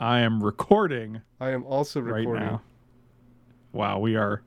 [0.00, 2.30] I am recording I am also recording.
[2.32, 2.62] right now.
[3.72, 4.42] Wow, we are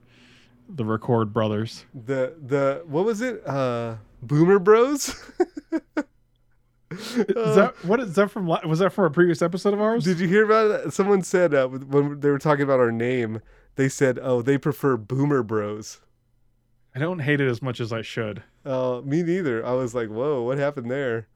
[0.68, 1.84] the record brothers.
[1.94, 3.46] The the what was it?
[3.46, 5.08] Uh Boomer Bros?
[6.90, 8.46] Is that what is that from?
[8.46, 10.04] Was that from a previous episode of ours?
[10.04, 10.92] Did you hear about it?
[10.94, 13.42] Someone said uh, when they were talking about our name,
[13.76, 16.00] they said, "Oh, they prefer Boomer Bros."
[16.94, 18.42] I don't hate it as much as I should.
[18.64, 19.64] Uh, me neither.
[19.66, 21.28] I was like, "Whoa, what happened there?"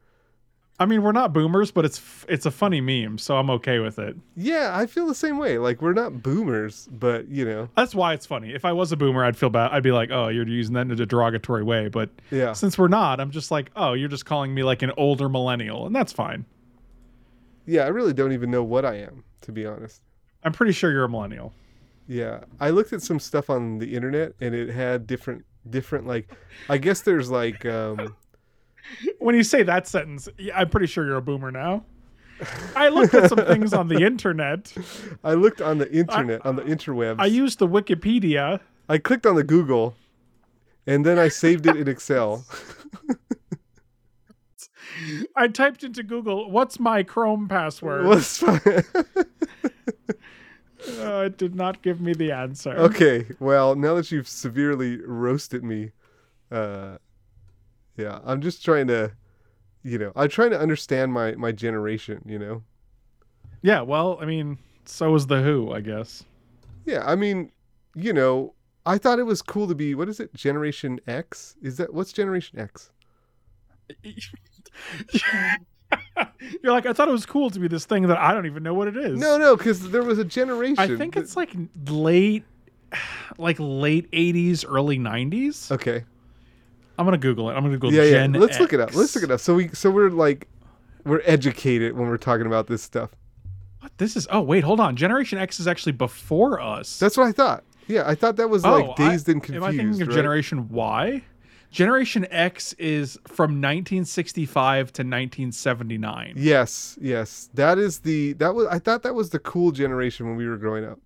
[0.79, 3.99] I mean, we're not boomers, but it's it's a funny meme, so I'm okay with
[3.99, 4.15] it.
[4.35, 5.57] Yeah, I feel the same way.
[5.59, 8.53] Like we're not boomers, but you know, That's why it's funny.
[8.53, 9.71] If I was a boomer, I'd feel bad.
[9.71, 12.87] I'd be like, "Oh, you're using that in a derogatory way." But yeah, since we're
[12.87, 16.11] not, I'm just like, "Oh, you're just calling me like an older millennial," and that's
[16.11, 16.45] fine.
[17.65, 17.83] yeah.
[17.85, 20.01] I really don't even know what I am, to be honest.
[20.43, 21.53] I'm pretty sure you're a millennial.
[22.07, 26.29] Yeah, I looked at some stuff on the internet, and it had different, different like,
[26.67, 28.15] I guess there's like, um,
[29.19, 31.85] When you say that sentence, I'm pretty sure you're a boomer now.
[32.75, 34.73] I looked at some things on the internet.
[35.23, 37.15] I looked on the internet, on the interwebs.
[37.19, 38.59] I used the Wikipedia.
[38.89, 39.95] I clicked on the Google,
[40.85, 42.45] and then I saved it in Excel.
[45.35, 48.61] I typed into Google, "What's my Chrome password?" Was fine.
[50.99, 52.71] Uh, it did not give me the answer.
[52.71, 55.91] okay, well, now that you've severely roasted me,
[56.51, 56.97] uh,
[57.97, 59.11] yeah, I'm just trying to,
[59.83, 62.21] you know, I'm trying to understand my my generation.
[62.25, 62.63] You know,
[63.61, 66.23] Yeah, well, I mean, so was the Who, I guess.
[66.85, 67.51] yeah, I mean,
[67.95, 68.53] you know,
[68.85, 71.55] I thought it was cool to be what is it, Generation X?
[71.61, 72.91] Is that what's Generation X?
[76.63, 78.63] You're like, I thought it was cool to be this thing that I don't even
[78.63, 79.19] know what it is.
[79.19, 80.79] No, no, because there was a generation.
[80.79, 81.53] I think that- it's like
[81.87, 82.43] late,
[83.37, 85.71] like late '80s, early '90s.
[85.71, 86.03] okay.
[86.97, 87.53] I'm gonna Google it.
[87.53, 88.39] I'm gonna Google yeah, Gen yeah.
[88.39, 88.93] Let's look it up.
[88.95, 89.39] Let's look it up.
[89.39, 90.47] So we, so we're like,
[91.05, 93.11] we're educated when we're talking about this stuff.
[93.79, 94.27] What this is?
[94.31, 94.95] Oh, wait, hold on.
[94.95, 96.99] Generation X is actually before us.
[96.99, 97.63] That's what I thought.
[97.87, 99.65] Yeah, I thought that was oh, like dazed I, and confused.
[99.65, 100.15] Am I thinking of right?
[100.15, 101.23] Generation Y?
[101.73, 106.35] Generation X is from 1965 to 1979.
[106.37, 107.49] Yes, yes.
[107.55, 110.57] That is the that was I thought that was the cool generation when we were
[110.57, 110.99] growing up.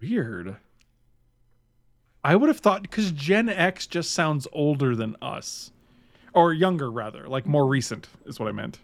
[0.00, 0.56] Weird.
[2.24, 5.72] I would have thought because Gen X just sounds older than us,
[6.32, 8.78] or younger rather, like more recent is what I meant.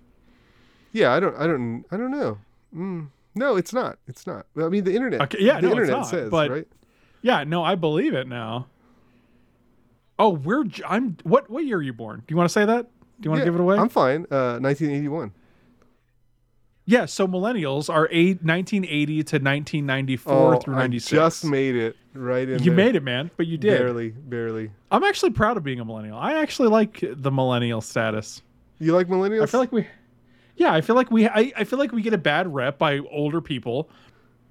[0.92, 2.38] Yeah, I don't I don't I don't know.
[2.74, 3.98] Mm, no, it's not.
[4.06, 4.46] It's not.
[4.56, 5.20] I mean, the internet.
[5.22, 6.68] Okay, yeah, the no, internet not, says but- right.
[7.20, 8.66] Yeah, no, I believe it now.
[10.20, 12.20] Oh, we're I'm what what year are you born?
[12.26, 12.86] Do you want to say that?
[13.20, 13.76] Do you want to give it away?
[13.76, 14.26] I'm fine.
[14.30, 15.32] Uh, 1981.
[16.88, 22.48] Yeah, so millennials are eight, 1980 to 1994 Oh, through I just made it right
[22.48, 22.60] in.
[22.62, 22.74] you there.
[22.74, 23.78] made it, man, but you did.
[23.78, 24.70] Barely, barely.
[24.90, 26.16] I'm actually proud of being a millennial.
[26.16, 28.40] I actually like the millennial status.
[28.78, 29.42] You like millennials?
[29.42, 29.86] I feel like we,
[30.56, 33.00] yeah, I feel like we, I, I feel like we get a bad rep by
[33.10, 33.90] older people.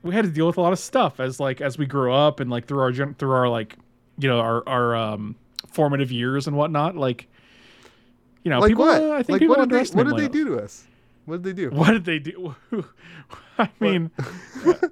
[0.04, 2.40] We had to deal with a lot of stuff as like as we grew up
[2.40, 3.78] and like through our through our like,
[4.20, 5.36] you know, our our um
[5.72, 6.96] formative years and whatnot.
[6.96, 7.28] Like,
[8.44, 8.86] you know, like people.
[8.86, 9.02] what?
[9.02, 9.98] I think like people what did they?
[9.98, 10.86] What did they do to us?
[11.32, 11.70] What did they do?
[11.72, 12.56] What did they do?
[13.60, 14.12] I mean,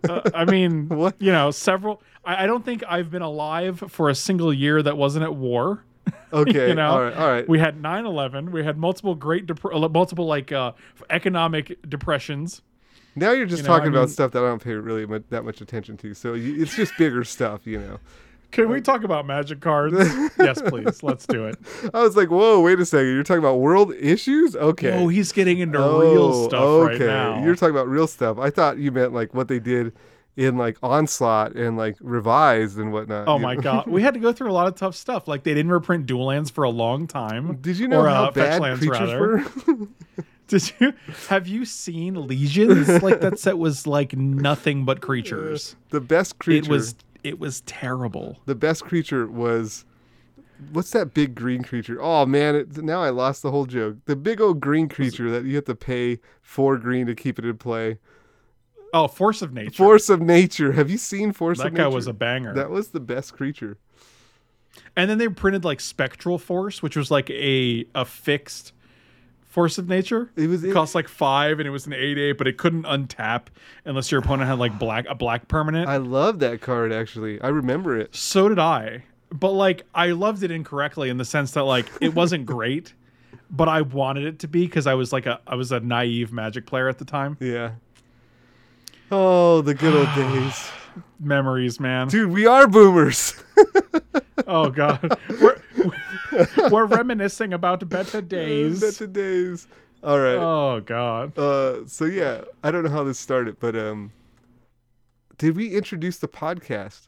[0.09, 1.15] uh, I mean, What?
[1.19, 2.01] you know, several.
[2.25, 5.83] I, I don't think I've been alive for a single year that wasn't at war.
[6.33, 6.67] Okay.
[6.69, 7.13] you know, all right.
[7.15, 7.47] All right.
[7.47, 8.49] We had 9/11.
[8.51, 10.73] We had multiple great, dep- uh, multiple like uh,
[11.09, 12.61] economic depressions.
[13.15, 15.05] Now you're just You know, I talking mean- about stuff that I don't pay really
[15.05, 16.13] mu- that much attention to.
[16.13, 17.99] So you, it's just bigger stuff, you know.
[18.55, 19.95] Can we talk about magic cards?
[20.39, 21.03] yes, please.
[21.03, 21.57] Let's do it.
[21.93, 23.07] I was like, whoa, wait a second.
[23.13, 24.55] You're talking about world issues?
[24.55, 24.91] Okay.
[24.91, 27.05] Oh, he's getting into Oh, real stuff right okay.
[27.05, 27.43] now.
[27.43, 28.37] You're talking about real stuff.
[28.39, 29.91] I thought you meant like what they did
[30.37, 33.27] in like Onslaught and like Revised and whatnot.
[33.27, 35.27] Oh my god, we had to go through a lot of tough stuff.
[35.27, 37.57] Like they didn't reprint dual lands for a long time.
[37.57, 39.45] Did you know Or, how uh, bad lands, creatures rather.
[39.67, 39.87] were?
[40.47, 40.93] Did you
[41.29, 43.01] have you seen Legions?
[43.01, 45.75] like that set was like nothing but creatures.
[45.89, 46.95] the best creature It was
[47.25, 48.39] it was terrible.
[48.45, 49.85] the best creature was
[50.71, 51.97] what's that big green creature?
[52.01, 53.97] Oh man, it, now I lost the whole joke.
[54.05, 57.45] The big old green creature that you have to pay four green to keep it
[57.45, 57.97] in play.
[58.93, 59.71] Oh, Force of Nature.
[59.83, 60.71] Force of Nature.
[60.71, 61.95] Have you seen Force that of guy Nature?
[61.95, 62.53] was a banger.
[62.53, 63.77] That was the best creature.
[64.95, 68.71] and then they printed like Spectral Force, which was like a a fixed
[69.55, 70.29] Force of Nature.
[70.35, 72.83] It was It cost like five, and it was an eight eight, but it couldn't
[72.83, 73.43] untap
[73.85, 75.87] unless your opponent had like black a black permanent.
[75.87, 77.39] I love that card actually.
[77.39, 78.13] I remember it.
[78.13, 79.05] So did I.
[79.31, 82.93] But like I loved it incorrectly in the sense that like it wasn't great,
[83.49, 86.33] but I wanted it to be because I was like a I was a naive
[86.33, 87.37] magic player at the time.
[87.39, 87.71] Yeah.
[89.09, 90.69] Oh, the good old days.
[91.21, 92.09] Memories, man.
[92.09, 93.41] Dude, we are boomers.
[94.47, 95.17] Oh god.
[95.41, 95.54] We're
[96.71, 98.81] we're reminiscing about better days.
[98.81, 99.67] Better days.
[100.03, 100.35] All right.
[100.35, 101.37] Oh God.
[101.37, 104.11] Uh, so yeah, I don't know how this started, but um,
[105.37, 107.07] did we introduce the podcast?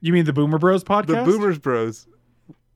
[0.00, 1.24] You mean the Boomer Bros podcast?
[1.24, 1.30] The?
[1.32, 2.06] Boomers Bros.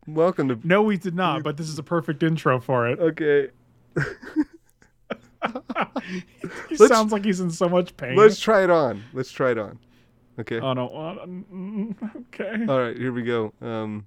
[0.06, 0.58] Welcome to.
[0.64, 1.42] No, we did not.
[1.42, 2.98] But this is a perfect intro for it.
[2.98, 3.48] Okay,
[6.68, 8.16] He Let's- sounds like he's in so much pain.
[8.16, 9.02] let's try it on.
[9.12, 9.78] Let's try it on.
[10.40, 10.58] Okay.
[10.60, 10.88] Oh no.
[10.88, 11.94] uh, mm,
[12.32, 12.66] Okay.
[12.68, 13.52] All right, here we go.
[13.60, 14.06] Um,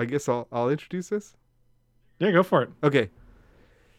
[0.00, 1.36] I guess I'll I'll introduce this.
[2.18, 2.70] Yeah, go for it.
[2.82, 3.10] Okay.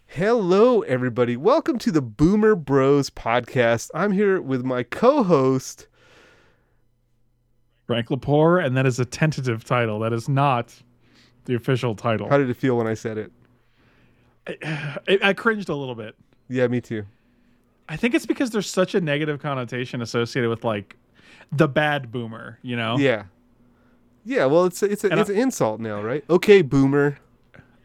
[0.07, 1.37] Hello, everybody.
[1.37, 3.91] Welcome to the Boomer Bros podcast.
[3.93, 5.87] I'm here with my co-host.
[7.85, 9.99] Frank Lepore, and that is a tentative title.
[9.99, 10.73] That is not
[11.45, 12.27] the official title.
[12.29, 13.31] How did it feel when I said it?
[14.47, 16.15] I, I cringed a little bit.
[16.49, 17.05] Yeah, me too.
[17.87, 20.95] I think it's because there's such a negative connotation associated with like
[21.51, 22.97] the bad boomer, you know?
[22.97, 23.25] Yeah.
[24.23, 26.23] Yeah, well, it's a, it's a, And I- an insult now, right?
[26.29, 27.17] Okay, boomer.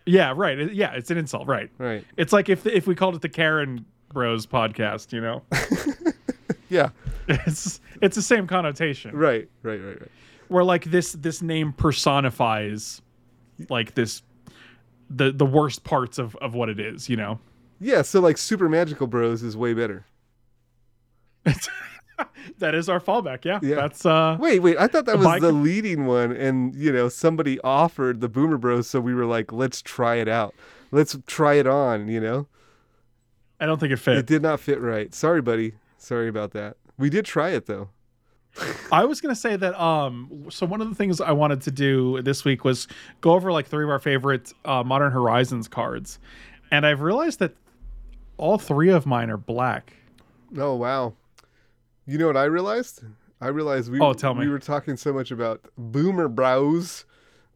[0.04, 0.72] Yeah, right.
[0.72, 1.68] Yeah, it's an insult, right?
[1.78, 2.04] Right.
[2.16, 5.42] It's like if if we called it the Karen Bros podcast, you know?
[6.68, 6.90] Yeah.
[7.28, 9.14] It's it's the same connotation.
[9.16, 9.48] Right.
[9.62, 9.80] Right.
[9.80, 10.00] Right.
[10.00, 10.10] Right.
[10.48, 13.02] Where like this this name personifies
[13.68, 14.22] like this
[15.10, 17.38] the the worst parts of of what it is, you know?
[17.80, 18.02] Yeah.
[18.02, 20.04] So like, super magical bros is way better.
[22.58, 23.58] that is our fallback, yeah.
[23.62, 23.76] Yeah.
[23.76, 24.76] That's uh Wait, wait.
[24.78, 28.88] I thought that was the leading one, and you know, somebody offered the boomer bros,
[28.88, 30.54] so we were like, let's try it out.
[30.90, 32.08] Let's try it on.
[32.08, 32.48] You know,
[33.60, 34.18] I don't think it fit.
[34.18, 35.14] it did not fit right.
[35.14, 35.72] Sorry, buddy.
[35.98, 36.76] Sorry about that.
[36.98, 37.90] We did try it though.
[38.90, 42.22] I was gonna say that um so one of the things I wanted to do
[42.22, 42.88] this week was
[43.20, 46.18] go over like three of our favorite uh, Modern Horizons cards.
[46.70, 47.54] And I've realized that
[48.38, 49.92] all three of mine are black.
[50.56, 51.14] Oh wow.
[52.06, 53.02] You know what I realized?
[53.40, 54.46] I realized we Oh, tell me.
[54.46, 57.04] we were talking so much about boomer brows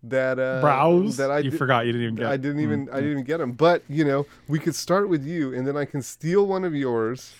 [0.03, 2.63] that uh Brows that I you did- forgot you didn't even get I didn't Mm.
[2.63, 3.53] even I didn't even get them.
[3.53, 6.75] But you know, we could start with you, and then I can steal one of
[6.75, 7.35] yours.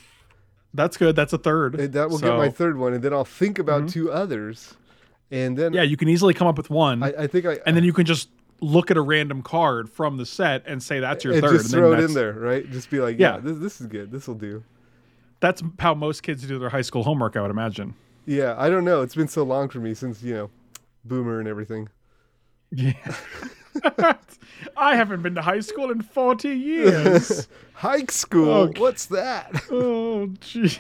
[0.73, 1.17] That's good.
[1.17, 1.75] That's a third.
[1.81, 4.75] And that will So, get my third one, and then I'll think about two others,
[5.31, 7.77] and then Yeah, you can easily come up with one I, I think I and
[7.77, 8.29] then you can just
[8.61, 11.53] look at a random card from the set and say that's your and third.
[11.53, 12.71] just and then throw it in there, right?
[12.71, 13.41] Just be like, yeah, Yeah.
[13.41, 14.13] this this is good.
[14.13, 14.63] This will do.
[15.41, 17.95] That's how most kids do their high school homework, I would imagine.
[18.27, 19.03] Yeah, I don't know.
[19.03, 20.51] It's been so long for me since you know,
[21.05, 21.89] boomer and everything.
[22.71, 22.93] Yeah.
[24.77, 27.49] I haven't been to high school in 40 years.
[27.75, 28.51] Hike school.
[28.51, 28.81] Okay.
[28.81, 29.51] What's that?
[29.71, 30.79] Oh, gee.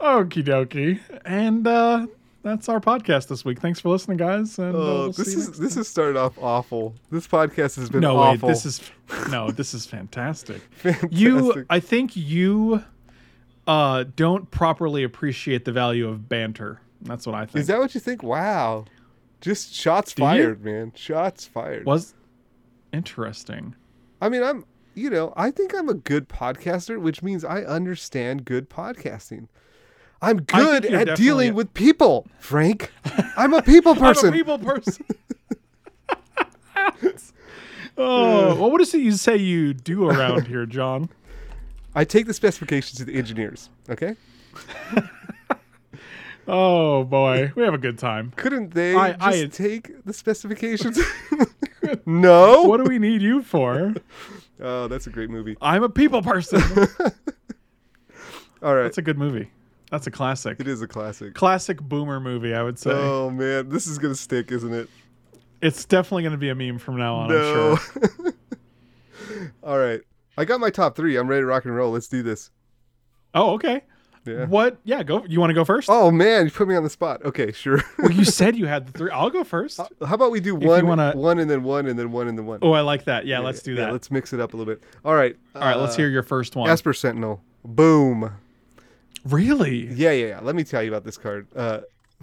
[0.00, 1.00] Okie dokie.
[1.24, 2.06] And uh,
[2.48, 3.60] that's our podcast this week.
[3.60, 4.58] Thanks for listening, guys.
[4.58, 6.94] And uh, Oh, we'll this is this has started off awful.
[7.10, 8.48] This podcast has been no, awful.
[8.48, 8.52] wait.
[8.54, 8.80] This is
[9.30, 9.50] no.
[9.50, 10.60] This is fantastic.
[10.72, 11.12] fantastic.
[11.12, 12.82] You, I think you
[13.66, 16.80] uh, don't properly appreciate the value of banter.
[17.02, 17.56] That's what I think.
[17.60, 18.22] is that what you think?
[18.22, 18.86] Wow,
[19.40, 20.28] just shots Do you?
[20.28, 20.92] fired, man.
[20.96, 21.84] Shots fired.
[21.86, 22.14] was
[22.92, 23.74] interesting?
[24.20, 28.44] I mean, I'm, you know, I think I'm a good podcaster, which means I understand
[28.44, 29.46] good podcasting.
[30.20, 32.90] I'm good at dealing a- with people, Frank.
[33.36, 34.28] I'm a people person.
[34.32, 35.04] I'm a people person.
[37.96, 41.08] oh, well, what is it you say you do around here, John?
[41.94, 43.70] I take the specifications to the engineers.
[43.88, 44.16] Okay,
[46.50, 48.32] Oh boy, we have a good time.
[48.36, 50.98] couldn't they I- just I- take the specifications?
[52.06, 52.62] no.
[52.64, 53.94] What do we need you for?
[54.60, 55.56] Oh, that's a great movie.
[55.60, 56.60] I'm a people person.
[58.62, 59.50] All right, That's a good movie.
[59.90, 60.60] That's a classic.
[60.60, 61.34] it is a classic.
[61.34, 62.90] Classic boomer movie, I would say.
[62.92, 64.88] Oh man, this is gonna stick, isn't it?
[65.60, 67.72] It's definitely going to be a meme from now on, No.
[67.72, 67.78] I'm
[68.22, 68.32] sure.
[69.64, 70.00] All right,
[70.36, 71.16] I got my top three.
[71.16, 71.90] I'm ready to rock and roll.
[71.90, 72.50] Let's do this.
[73.34, 73.82] Oh, okay.
[74.24, 74.44] Yeah.
[74.44, 74.78] What?
[74.84, 75.24] Yeah, go.
[75.26, 75.88] You want to go first?
[75.90, 77.24] Oh man, you put me on the spot.
[77.24, 77.82] Okay, sure.
[77.98, 79.10] Well, you said you had the three.
[79.10, 79.78] I'll go first.
[79.78, 82.46] How about we do one, wanna- one, and then one, and then one, and then
[82.46, 82.60] one.
[82.62, 83.26] Oh, I like that.
[83.26, 83.92] Yeah, let's do Yeah, that.
[83.92, 84.82] let's mix it up a little bit.
[85.04, 85.36] All right.
[85.56, 86.70] All right, let's uh, hear your first one.
[86.70, 87.42] Esper Sentinel.
[87.64, 88.30] Boom.
[89.24, 89.86] Really?
[89.86, 90.40] Yeah, yeah, yeah.
[90.40, 91.46] Let me tell you about this card.
[91.54, 91.80] Uh,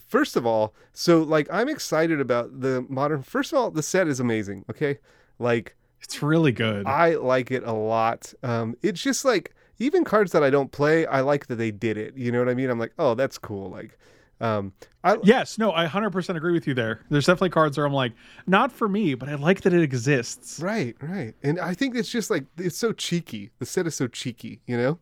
[0.08, 3.22] first of all, so like I'm excited about the modern.
[3.24, 4.66] First of all, the set is amazing.
[4.70, 5.00] Okay,
[5.40, 6.86] like It's really good.
[6.86, 8.34] I like it a lot.
[8.44, 11.98] Um, it's just like even cards that I don't play, I like that they did
[11.98, 12.16] it.
[12.16, 12.70] You know what I mean?
[12.70, 13.70] I'm like, oh, that's cool.
[13.70, 13.98] Like,
[14.40, 14.74] um,
[15.04, 17.02] I Yes, no, I 100% agree with you there.
[17.10, 18.14] There's definitely cards where I'm like,
[18.48, 20.60] not for me, but I like that it exists.
[20.60, 23.52] right, right, and I think it's just like it's so cheeky.
[23.60, 24.62] The set is so cheeky.
[24.66, 25.00] You know.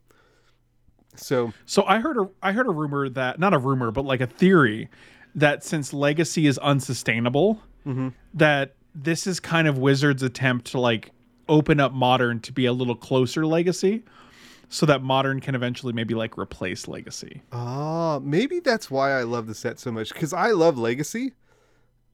[1.16, 4.22] So So I heard a I heard a rumor that not a rumor, but like
[4.22, 4.90] a theory
[5.36, 8.10] that since Legacy is unsustainable, Mm-hmm.
[8.36, 11.12] that this is kind of Wizards' attempt to like
[11.50, 14.04] open up Modern to be a little closer Legacy,
[14.70, 17.42] so that Modern can eventually maybe like replace Legacy.
[17.52, 21.34] Ah, maybe that's why I love the set so much because I love Legacy,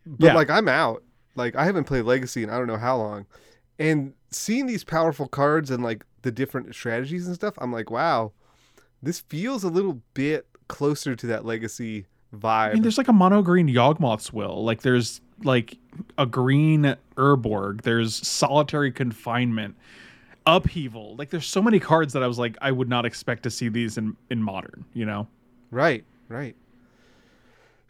[0.07, 0.33] but Yeah.
[0.33, 1.03] like I'm out.
[1.35, 3.25] Like I haven't played Legacy in I don't know how long,
[3.77, 8.31] and seeing these powerful cards and like the different strategies and stuff, I'm like, wow,
[9.01, 12.69] this feels a little bit closer to that legacy vibe.
[12.69, 14.63] I mean, there's like a mono green Yawgmoth's Will.
[14.63, 15.77] Like there's like
[16.17, 17.81] a green Urborg.
[17.81, 19.75] There's solitary confinement,
[20.45, 21.15] upheaval.
[21.15, 23.69] Like there's so many cards that I was like, I would not expect to see
[23.69, 24.85] these in in modern.
[24.93, 25.27] You know?
[25.71, 26.55] Right, right.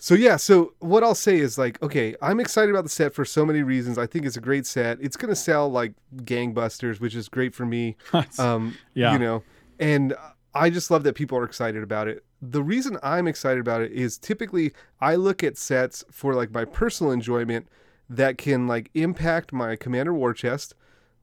[0.01, 3.25] So yeah, so what I'll say is like, okay, I'm excited about the set for
[3.25, 3.97] so many reasons.
[3.97, 4.97] I think it's a great set.
[5.01, 7.97] It's gonna sell like gangbusters, which is great for me.
[8.39, 9.11] Um, Yeah.
[9.11, 9.43] you know,
[9.79, 10.15] and
[10.53, 12.23] I just love that people are excited about it.
[12.41, 16.65] The reason I'm excited about it is typically I look at sets for like my
[16.65, 17.67] personal enjoyment
[18.09, 20.73] that can like impact my commander war chest,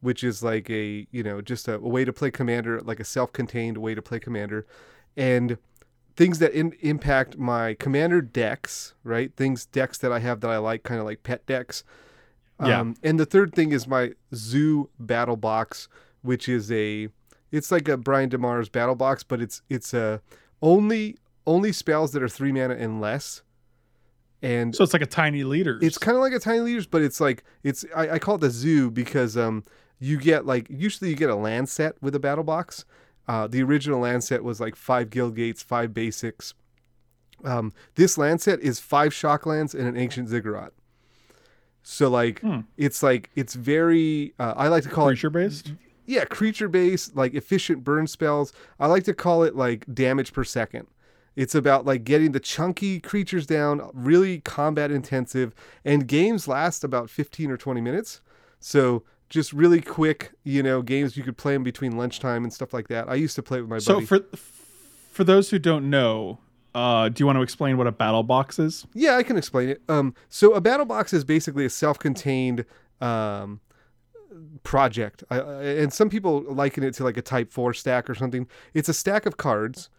[0.01, 3.05] which is like a you know just a, a way to play commander, like a
[3.05, 4.67] self-contained way to play commander,
[5.17, 5.59] and
[6.17, 9.35] things that in, impact my commander decks, right?
[9.37, 11.85] Things decks that I have that I like, kind of like pet decks.
[12.61, 12.81] Yeah.
[12.81, 15.89] Um, and the third thing is my zoo battle box,
[16.23, 17.09] which is a
[17.53, 20.21] it's like a Brian DeMars' battle box, but it's it's a
[20.63, 23.43] only only spells that are three mana and less.
[24.43, 25.79] And So it's like a tiny leader.
[25.81, 28.41] it's kind of like a tiny leaders, but it's like it's I, I call it
[28.43, 29.65] the zoo because um
[29.99, 32.85] you get like usually you get a land set with a battle box.
[33.29, 36.55] Uh, the original land set was like five guild gates, five basics.
[37.45, 40.73] Um, this land set is five shock lands and an ancient ziggurat.
[41.83, 42.61] So like Hmm.
[42.77, 45.73] it's like it's very uh, I like to call it creature based.
[46.07, 48.53] Yeah, creature based, like efficient burn spells.
[48.81, 50.87] I like to call it like damage per second.
[51.35, 57.11] It's about like getting the chunky creatures down, really combat intensive, and games last about
[57.11, 58.23] 15 or 20 minutes.
[58.59, 62.73] So just really quick, you know, games you could play in between lunchtime and stuff
[62.73, 63.09] like that.
[63.09, 63.85] I used to play with my buddies.
[63.85, 64.07] So buddy.
[64.07, 64.21] for
[65.13, 66.39] for those who don't know,
[66.75, 68.87] uh, do you want to explain what a battle box is?
[68.95, 69.83] Yeah, I can explain it.
[69.89, 72.67] Um, so a battle box is basically a self-contained
[73.01, 73.61] um,
[74.63, 78.47] project, and some people liken it to like a Type Four stack or something.
[78.75, 79.91] It's a stack of cards,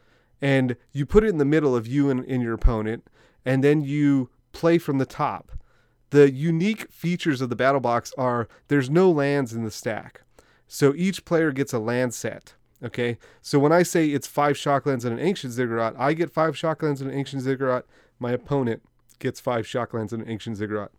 [0.41, 3.07] and you put it in the middle of you and, and your opponent,
[3.45, 5.51] and then you play from the top.
[6.09, 10.21] The unique features of the battle box are there's no lands in the stack,
[10.67, 12.53] so each player gets a land set.
[12.83, 16.53] Okay, so when I say it's five shocklands and an ancient ziggurat, I get five
[16.53, 17.85] shocklands and an ancient ziggurat.
[18.19, 18.83] My opponent
[19.19, 20.91] gets five shocklands and an ancient ziggurat.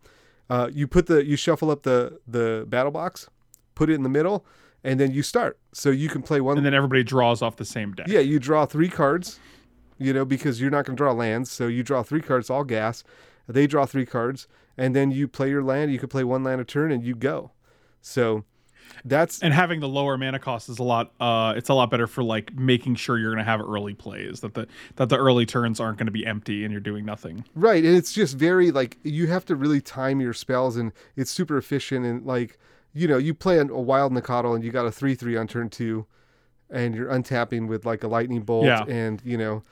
[0.49, 3.29] Uh, you put the you shuffle up the the battle box,
[3.75, 4.45] put it in the middle,
[4.83, 5.59] and then you start.
[5.73, 6.57] So you can play one.
[6.57, 8.07] And then everybody draws off the same deck.
[8.07, 9.39] yeah, you draw three cards,
[9.97, 11.51] you know, because you're not going to draw lands.
[11.51, 13.03] So you draw three cards, all gas.
[13.47, 15.91] They draw three cards, and then you play your land.
[15.91, 17.51] You can play one land a turn, and you go.
[18.01, 18.43] So
[19.05, 21.11] that's And having the lower mana cost is a lot.
[21.19, 24.41] Uh, it's a lot better for like making sure you're going to have early plays
[24.41, 27.45] that the that the early turns aren't going to be empty and you're doing nothing.
[27.55, 31.31] Right, and it's just very like you have to really time your spells, and it's
[31.31, 32.05] super efficient.
[32.05, 32.57] And like
[32.93, 35.69] you know, you play a wild Nacatl, and you got a three three on turn
[35.69, 36.05] two,
[36.69, 38.83] and you're untapping with like a lightning bolt, Yeah.
[38.87, 39.63] and you know,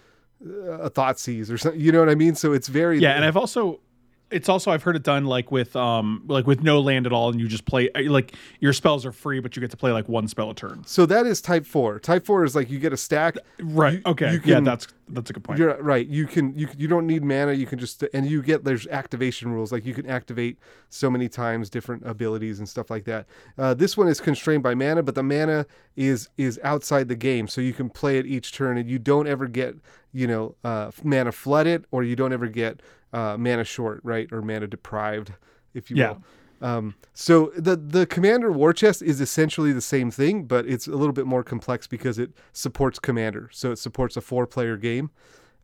[0.46, 1.82] a Thoughtseize or something.
[1.82, 2.36] You know what I mean?
[2.36, 3.80] So it's very Yeah, and I've also
[4.30, 7.30] it's also I've heard it done like with um like with no land at all
[7.30, 9.92] and you just play uh, like your spells are free but you get to play
[9.92, 10.84] like one spell a turn.
[10.86, 12.00] so that is type four.
[12.00, 13.38] Type four is like you get a stack.
[13.60, 14.06] Right.
[14.06, 14.34] Okay.
[14.34, 15.60] you yeah, that's that's a good point.
[15.60, 16.06] You're right.
[16.06, 17.54] You can you you don't need mana.
[17.54, 20.58] You can just and you get there's activation rules like you can activate
[20.90, 23.26] so many times different abilities and stuff like that.
[23.58, 27.48] Uh, this one is constrained by mana, but the mana is is outside the game,
[27.48, 29.76] so you can play it each turn, and you don't ever get
[30.12, 32.82] you know uh, mana flooded or you don't ever get
[33.14, 35.34] uh, mana short, right, or mana deprived,
[35.74, 36.10] if you Yeah.
[36.10, 36.24] will.
[36.62, 40.92] Um, so the the commander war chest is essentially the same thing, but it's a
[40.92, 43.50] little bit more complex because it supports commander.
[43.52, 45.12] So it supports a four player game,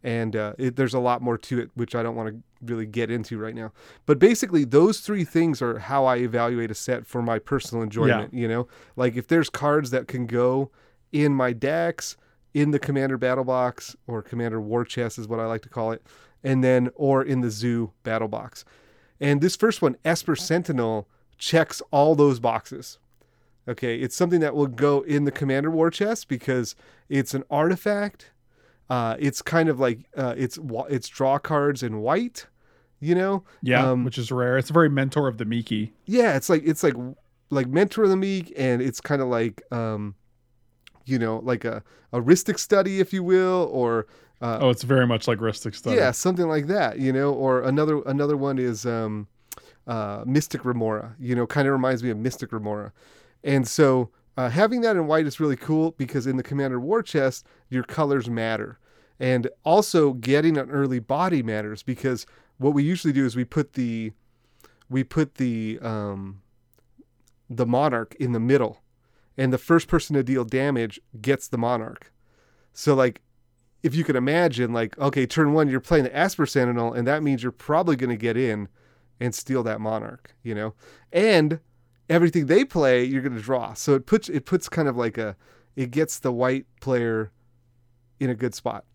[0.04, 2.86] and uh, it, there's a lot more to it, which I don't want to really
[2.86, 3.72] get into right now.
[4.06, 8.34] But basically, those three things are how I evaluate a set for my personal enjoyment.
[8.34, 10.70] You know, like if there's cards that can go
[11.12, 12.18] in my decks,
[12.54, 15.92] in the commander battle box or commander war chest is what I like to call
[15.92, 16.06] it,
[16.44, 18.64] and then or in the zoo battle box.
[19.20, 23.00] And this first one, Esper Sentinel, checks all those boxes.
[23.67, 26.75] Okay, it's something that will go in the Commander War Chest because
[27.08, 28.32] it's an artifact.
[28.89, 32.48] Uh, it's kind of like uh, it's it's draw cards in white,
[33.00, 33.43] you know.
[33.62, 34.58] yeah, um, which is rare.
[34.58, 35.93] It's very Mentor of the Meek.
[36.05, 36.96] Yeah, it's like it's like
[37.50, 40.15] like Mentor of the Meek, and it's kind of like um,
[41.05, 44.08] you know, like a a Rhystic Study, if you will, or
[44.44, 45.96] uh, Oh, it's very much like rustic stuff.
[45.96, 47.34] yeah, something like that, you know.
[47.34, 49.28] Or another another one is um,
[49.88, 51.16] uh, Mystic Remora.
[51.20, 52.92] You know, kind of reminds me of Mystic Remora,
[53.44, 57.02] and so uh, having that in white is really cool because in the Commander War
[57.02, 58.80] Chest, your colors matter,
[59.20, 62.26] and also getting an early body matters because
[62.58, 64.12] what we usually do is we put the
[64.90, 66.42] we put the um,
[67.50, 68.82] the monarch in the middle,
[69.38, 72.12] and the first person to deal damage gets the monarch.
[72.74, 73.22] So like,
[73.84, 77.22] if you can imagine, like, okay, turn one, you're playing the Esper Sentinel, and that
[77.22, 78.70] means you're probably going to get in
[79.20, 80.74] and steal that monarch, you know,
[81.12, 81.60] and
[82.10, 83.74] everything they play, you're going to draw.
[83.74, 85.36] So it puts it puts kind of like a
[85.75, 87.32] it gets the white player
[88.20, 88.86] in a good spot.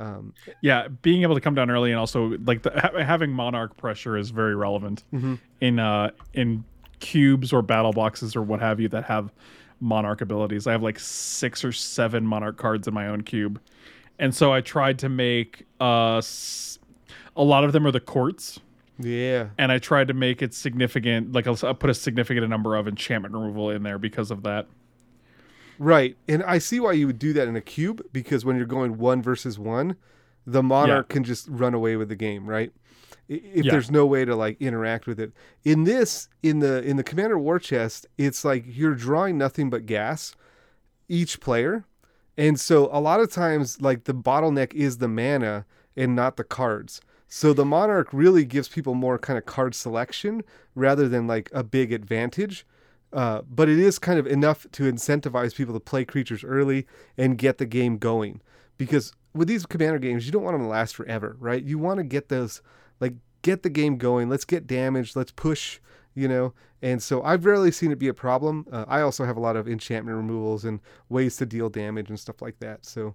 [0.00, 3.76] Um, yeah, being able to come down early and also like the, ha- having monarch
[3.76, 5.34] pressure is very relevant Mm-hmm.
[5.60, 6.64] in uh in
[7.00, 9.32] cubes or battle boxes or what have you that have
[9.80, 10.66] monarch abilities.
[10.66, 13.60] I have like six or seven monarch cards in my own cube,
[14.18, 16.20] and so I tried to make uh
[17.36, 18.60] a lot of them are the courts.
[18.98, 21.32] yeah, and I tried to make it significant.
[21.32, 24.66] Like I'll, I'll put a significant number of enchantment removal in there because of that.
[25.78, 26.16] right.
[26.28, 28.98] And I see why you would do that in a cube because when you're going
[28.98, 29.96] one versus one,
[30.46, 32.72] the monarch can just run away with the game, right?
[33.28, 33.72] If Yeah.
[33.72, 35.32] there's no way to like interact with it.
[35.64, 39.86] In this, in the in the commander war chest, it's like you're drawing nothing but
[39.86, 40.36] gas,
[41.08, 41.84] each player,
[42.36, 46.44] and so a lot of times like the bottleneck is the mana and not the
[46.44, 47.00] cards.
[47.28, 50.42] So the monarch really gives people more kind of card selection
[50.74, 52.66] rather than like a big advantage.
[53.12, 56.86] Uh, but it is kind of enough to incentivize people to play creatures early
[57.16, 58.40] and get the game going.
[58.76, 61.62] Because with these commander games, you don't want them to last forever, right?
[61.62, 62.60] You want to get those,
[62.98, 64.28] like, get the game going.
[64.28, 65.14] Let's get damage.
[65.14, 65.78] Let's push,
[66.14, 66.52] you know?
[66.82, 68.66] And so I've rarely seen it be a problem.
[68.70, 72.20] Uh, I also have a lot of enchantment removals and ways to deal damage and
[72.20, 72.84] stuff like that.
[72.86, 73.14] So.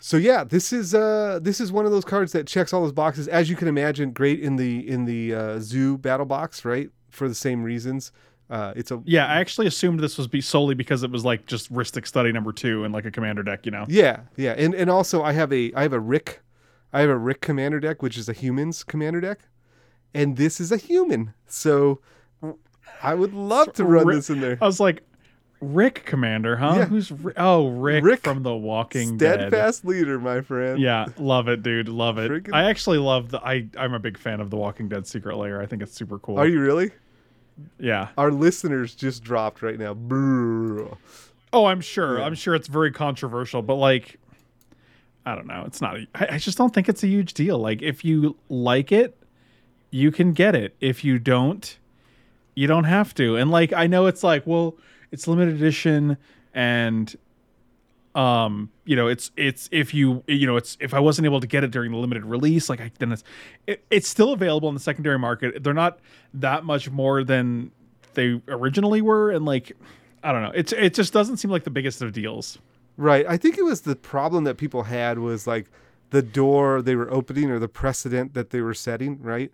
[0.00, 2.92] So yeah, this is uh this is one of those cards that checks all those
[2.92, 3.26] boxes.
[3.26, 6.90] As you can imagine, great in the in the uh, zoo battle box, right?
[7.10, 8.12] For the same reasons.
[8.48, 11.46] Uh, it's a Yeah, I actually assumed this was be solely because it was like
[11.46, 13.86] just Rhystic Study number two and like a commander deck, you know.
[13.88, 16.42] yeah, yeah, and and also I have a I have a Rick,
[16.92, 19.40] I have a Rick commander deck, which is a humans commander deck,
[20.14, 21.34] and this is a human.
[21.46, 22.00] So
[23.02, 24.58] I would love to run Rick- this in there.
[24.60, 25.02] I was like,
[25.60, 26.74] Rick Commander, huh?
[26.76, 26.84] Yeah.
[26.84, 29.40] Who's Ri- oh Rick, Rick from The Walking Dead?
[29.40, 30.80] Steadfast leader, my friend.
[30.80, 31.88] Yeah, love it, dude.
[31.88, 32.30] Love it.
[32.30, 33.40] Friggin- I actually love the.
[33.44, 35.60] I I'm a big fan of The Walking Dead Secret Layer.
[35.60, 36.38] I think it's super cool.
[36.38, 36.92] Are you really?
[37.80, 38.08] Yeah.
[38.16, 39.94] Our listeners just dropped right now.
[39.94, 40.96] Brrr.
[41.52, 42.18] Oh, I'm sure.
[42.18, 42.24] Yeah.
[42.24, 44.20] I'm sure it's very controversial, but like,
[45.26, 45.64] I don't know.
[45.66, 45.96] It's not.
[45.96, 47.58] A, I, I just don't think it's a huge deal.
[47.58, 49.16] Like, if you like it,
[49.90, 50.74] you can get it.
[50.80, 51.78] If you don't,
[52.54, 53.36] you don't have to.
[53.36, 54.76] And like, I know it's like, well,
[55.10, 56.16] it's limited edition,
[56.54, 57.14] and
[58.14, 61.46] um, you know, it's it's if you you know, it's if I wasn't able to
[61.46, 63.24] get it during the limited release, like I then it's
[63.66, 65.62] it, it's still available in the secondary market.
[65.62, 65.98] They're not
[66.34, 67.70] that much more than
[68.14, 69.72] they originally were, and like.
[70.20, 70.50] I don't know.
[70.52, 72.58] It's it just doesn't seem like the biggest of deals.
[72.96, 73.24] Right.
[73.28, 75.70] I think it was the problem that people had was like
[76.10, 79.52] the door they were opening or the precedent that they were setting, right?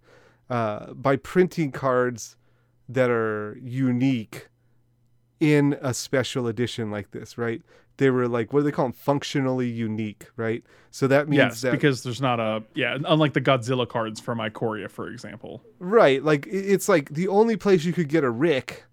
[0.51, 2.37] Uh, by printing cards
[2.89, 4.49] that are unique
[5.41, 7.63] in a special edition like this, right?
[7.97, 8.93] They were like, what do they call them?
[8.93, 10.65] Functionally unique, right?
[10.91, 14.39] So that means Yes, that because there's not a yeah, unlike the Godzilla cards from
[14.39, 15.63] Ikoria, for example.
[15.79, 16.23] Right.
[16.23, 18.85] Like it's like the only place you could get a Rick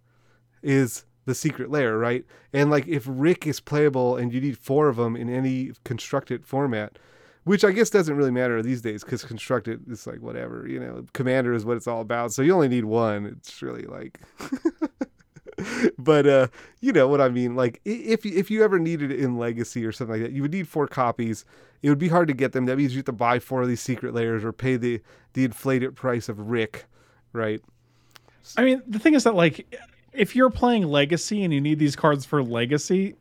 [0.63, 2.25] is the secret layer, right?
[2.53, 6.45] And like if Rick is playable and you need four of them in any constructed
[6.45, 6.97] format,
[7.43, 11.05] which I guess doesn't really matter these days because constructed is like whatever, you know,
[11.13, 12.33] commander is what it's all about.
[12.33, 13.25] So you only need one.
[13.25, 14.19] It's really like
[15.97, 16.47] but uh
[16.79, 19.91] you know what I mean like if if you ever needed it in legacy or
[19.91, 21.45] something like that you would need four copies
[21.83, 23.67] it would be hard to get them that means you have to buy four of
[23.67, 25.01] these secret layers or pay the
[25.33, 26.85] the inflated price of Rick
[27.31, 27.61] right
[28.57, 29.79] I mean, the thing is that like
[30.13, 33.15] if you're playing Legacy and you need these cards for Legacy,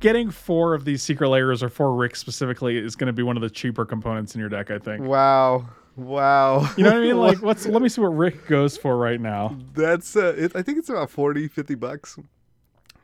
[0.00, 3.36] getting four of these secret layers or four Rick specifically is going to be one
[3.36, 4.70] of the cheaper components in your deck.
[4.70, 5.04] I think.
[5.04, 5.68] Wow.
[5.96, 6.70] Wow.
[6.76, 7.18] You know what I mean?
[7.18, 9.56] Like, what's let me see what Rick goes for right now.
[9.74, 12.18] That's uh it, I think it's about 40 50 bucks.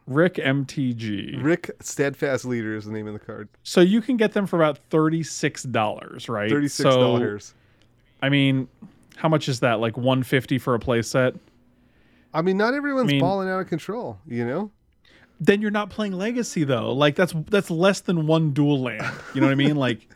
[0.07, 1.42] Rick MTG.
[1.42, 3.48] Rick Steadfast Leader is the name of the card.
[3.62, 6.50] So you can get them for about thirty six dollars, right?
[6.50, 7.42] $36.
[7.42, 7.54] So,
[8.22, 8.68] I mean,
[9.16, 9.80] how much is that?
[9.80, 11.38] Like one fifty for a playset?
[12.35, 14.70] I mean, not everyone's I mean- balling out of control, you know?
[15.40, 19.40] Then you're not playing legacy though like that's that's less than one dual land you
[19.40, 20.09] know what i mean like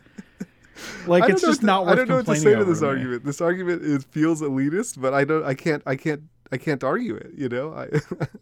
[1.07, 3.25] like it's just to- not worth I don't know what to say to this argument.
[3.25, 7.15] This argument is feels elitist, but I don't I can't I can't I can't argue
[7.15, 7.73] it, you know?
[7.73, 7.87] I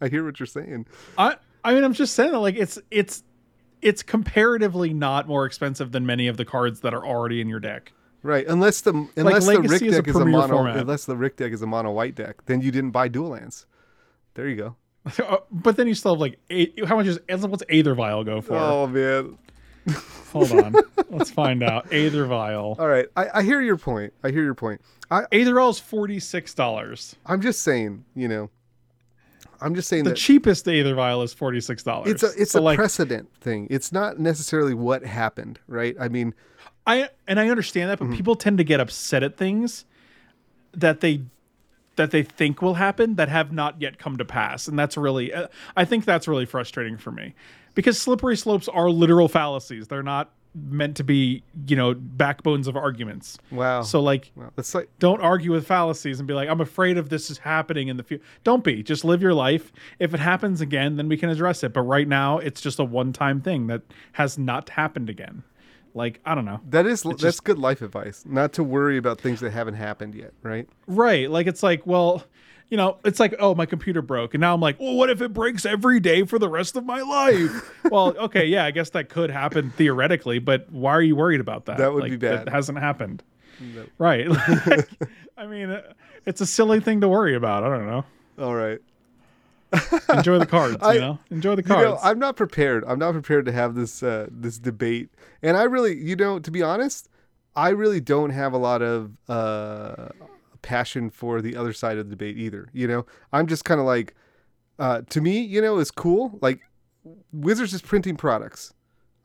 [0.00, 0.86] I hear what you're saying.
[1.16, 3.24] i i mean i'm just saying that like it's it's
[3.82, 7.60] it's comparatively not more expensive than many of the cards that are already in your
[7.60, 8.46] deck Right.
[8.48, 10.76] Unless the unless the Legacy Rick is a deck is a mono format.
[10.76, 13.66] unless the Rick deck is a mono white deck, then you didn't buy dual lands.
[14.34, 14.76] There you go.
[15.50, 18.56] but then you still have like eight, how much is what's Aether Vial go for?
[18.56, 19.38] Oh man.
[20.32, 20.74] Hold on,
[21.08, 21.90] let's find out.
[21.92, 22.76] Aether Vial.
[22.78, 23.06] All right.
[23.16, 24.12] I, I hear your point.
[24.22, 24.82] I hear your point.
[25.10, 27.16] I, Aether Vial is forty six dollars.
[27.24, 28.50] I'm just saying, you know,
[29.62, 32.10] I'm just saying the cheapest Aether vial is forty six dollars.
[32.10, 33.66] it's a it's so a like precedent thing.
[33.70, 35.96] It's not necessarily what happened, right?
[35.98, 36.34] I mean,
[36.86, 38.04] I and I understand Mm-hmm.
[38.04, 39.86] that, but people tend to get upset at things
[40.74, 41.22] that they
[41.98, 45.32] that they think will happen that have not yet come to pass, and that's really
[45.32, 47.34] uh, I think that's really frustrating for me
[47.74, 49.88] because slippery slopes are literal fallacies.
[49.88, 53.38] They're not meant to be you know backbones of arguments.
[53.50, 53.82] wow.
[53.82, 54.50] So like wow.
[54.56, 57.88] That's like don't argue with fallacies and be like i'm afraid of this is happening
[57.88, 61.16] in the future don't be just live your life if it happens again then we
[61.16, 63.82] can address it but right now it's just a one-time thing that
[64.12, 65.44] has not happened again
[65.98, 66.60] like i don't know.
[66.70, 68.24] That is that's just- good life advice.
[68.24, 70.66] Not to worry about things that haven't happened yet, right?
[70.86, 71.30] right.
[71.30, 72.24] Like it's like well
[72.70, 75.22] you know it's like oh my computer broke and now i'm like well what if
[75.22, 77.74] it breaks every day for the rest of my life?
[77.90, 81.64] Well okay yeah i guess that could happen theoretically but why are you worried about
[81.64, 81.78] that?
[81.78, 82.46] That would Like, be bad.
[82.46, 83.22] that hasn't happened.
[83.96, 84.28] Right.
[84.66, 84.88] Like,
[85.38, 85.82] i mean uh,
[86.26, 87.64] it's a silly thing to worry about.
[87.64, 88.04] I don't know.
[88.38, 88.80] All right.
[90.14, 92.84] enjoy the cards I- you know enjoy the You cards know, I'm not prepared.
[92.86, 95.10] I'm not prepared to have this uh, this debate.
[95.42, 97.08] And I really, you know, to be honest,
[97.54, 100.08] I really don't have a lot of uh,
[100.62, 102.68] passion for the other side of the debate either.
[102.72, 104.14] You know, I'm just kind of like,
[104.78, 106.38] uh, to me, you know, it's cool.
[106.40, 106.60] Like,
[107.32, 108.72] Wizards is printing products.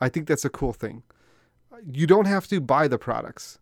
[0.01, 1.03] I think that's a cool thing.
[1.91, 3.59] You don't have to buy the products.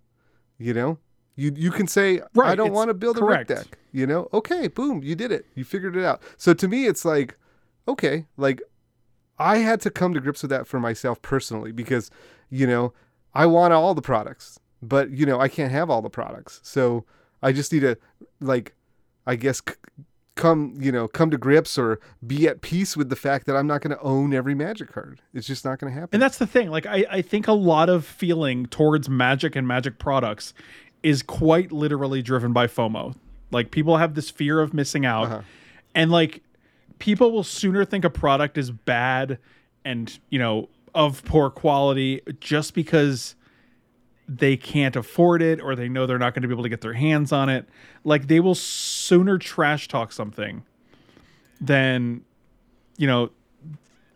[0.57, 0.97] You know,
[1.35, 3.49] you you can say I don't want to build a correct.
[3.49, 3.77] Rick deck.
[3.91, 5.45] You know, okay, boom, you did it.
[5.55, 6.21] You figured it out.
[6.37, 7.37] So to me, it's like,
[7.87, 8.61] okay, like
[9.37, 12.11] I had to come to grips with that for myself personally because,
[12.49, 12.93] you know,
[13.33, 16.59] I want all the products, but you know, I can't have all the products.
[16.63, 17.05] So
[17.41, 17.97] I just need to,
[18.39, 18.75] like,
[19.25, 19.75] I guess, c-
[20.35, 23.67] come, you know, come to grips or be at peace with the fact that I'm
[23.67, 25.21] not going to own every Magic card.
[25.33, 26.09] It's just not going to happen.
[26.13, 26.69] And that's the thing.
[26.69, 30.53] Like I, I think a lot of feeling towards magic and magic products
[31.03, 33.15] is quite literally driven by FOMO.
[33.51, 35.25] Like people have this fear of missing out.
[35.25, 35.41] Uh-huh.
[35.95, 36.43] And like
[36.99, 39.37] people will sooner think a product is bad
[39.83, 43.35] and, you know, of poor quality just because
[44.27, 46.81] they can't afford it or they know they're not going to be able to get
[46.81, 47.67] their hands on it.
[48.03, 50.63] Like they will sooner trash talk something
[51.59, 52.23] than,
[52.97, 53.31] you know,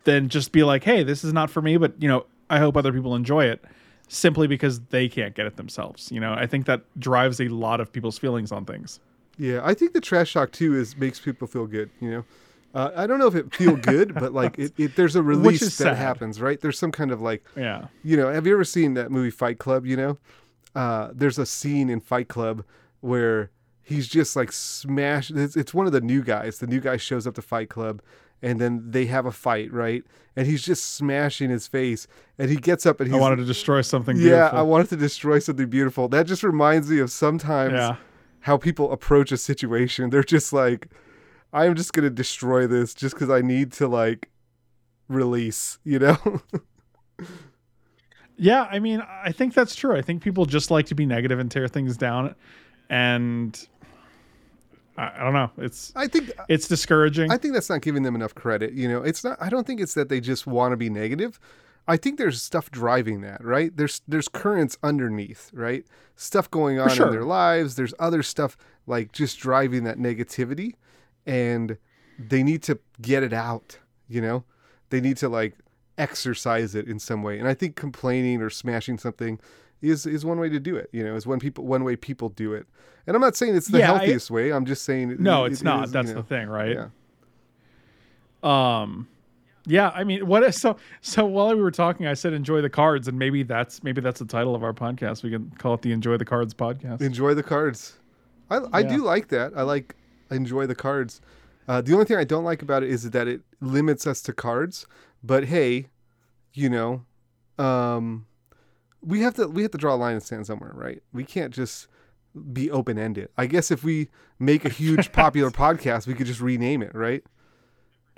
[0.03, 2.77] than just be like, hey, this is not for me, but you know, I hope
[2.77, 3.63] other people enjoy it
[4.07, 6.11] simply because they can't get it themselves.
[6.11, 8.99] You know, I think that drives a lot of people's feelings on things.
[9.37, 11.89] Yeah, I think the trash talk too is makes people feel good.
[11.99, 12.25] You know,
[12.73, 15.61] uh, I don't know if it feel good, but like it, it there's a release
[15.61, 15.97] that sad.
[15.97, 16.59] happens, right?
[16.61, 17.87] There's some kind of like Yeah.
[18.03, 19.85] you know, have you ever seen that movie Fight Club?
[19.85, 20.17] You know,
[20.75, 22.63] uh, there's a scene in Fight Club
[23.01, 23.51] where
[23.83, 25.29] he's just like smash.
[25.31, 26.59] It's, it's one of the new guys.
[26.59, 28.01] The new guy shows up to Fight Club,
[28.45, 30.03] and then they have a fight, right?
[30.36, 32.05] And he's just smashing his face,
[32.38, 34.60] and he gets up and he's I wanted to destroy something yeah, beautiful.
[34.60, 36.08] I wanted to destroy something beautiful.
[36.08, 37.95] That just reminds me of sometimes yeah.
[38.41, 40.12] how people approach a situation.
[40.12, 40.89] They're just like,
[41.51, 44.29] I'm just gonna destroy this just because I need to like
[45.10, 46.17] release, you know?
[48.38, 49.95] Yeah, I mean, I think that's true.
[49.95, 52.36] I think people just like to be negative and tear things down
[52.89, 53.67] and
[54.97, 55.51] I, I don't know.
[55.58, 57.31] It's I think uh, it's discouraging.
[57.31, 58.73] I think that's not giving them enough credit.
[58.73, 59.38] You know, it's not.
[59.41, 61.39] I don't think it's that they just want to be negative.
[61.88, 63.75] I think there's stuff driving that, right?
[63.75, 65.86] There's there's currents underneath, right?
[66.15, 67.08] Stuff going on sure.
[67.08, 67.75] in their lives.
[67.75, 70.73] There's other stuff like just driving that negativity,
[71.25, 71.77] and
[72.17, 73.79] they need to get it out.
[74.08, 74.43] You know,
[74.89, 75.55] they need to like
[75.97, 77.39] exercise it in some way.
[77.39, 79.39] And I think complaining or smashing something
[79.81, 80.89] is is one way to do it.
[80.91, 82.65] You know, is one people one way people do it.
[83.07, 84.51] And I'm not saying it's the Yeah, I- healthiest way.
[84.51, 85.85] I'm just saying no, it- it's it not.
[85.85, 86.75] is, you that's know, the thing, right?
[86.75, 86.88] Yeah.
[88.81, 89.07] Um
[89.67, 92.69] yeah, I mean, what is so so while we were talking, I said enjoy the
[92.69, 95.23] cards, and maybe that's maybe that's the title of our podcast.
[95.23, 97.01] We can call it the Enjoy the Cards podcast.
[97.01, 97.97] Enjoy the cards.
[98.51, 98.89] I, I Yeah.
[98.95, 99.53] do like that.
[99.55, 99.95] I like
[100.29, 101.19] enjoy the cards.
[101.67, 104.33] Uh, the only thing I don't like about it is that it limits us to
[104.33, 104.85] cards.
[105.23, 105.88] But hey,
[106.53, 107.01] you know,
[107.57, 108.27] um,
[109.05, 111.01] we have to we have to draw a line and stand somewhere, right?
[111.13, 111.87] We can't just
[112.51, 113.29] be open ended.
[113.37, 117.23] I guess if we make a huge popular podcast, we could just rename it, right?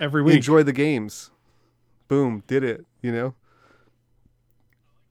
[0.00, 0.36] Every week.
[0.36, 1.30] Enjoy the games.
[2.08, 2.86] Boom, did it.
[3.02, 3.34] You know,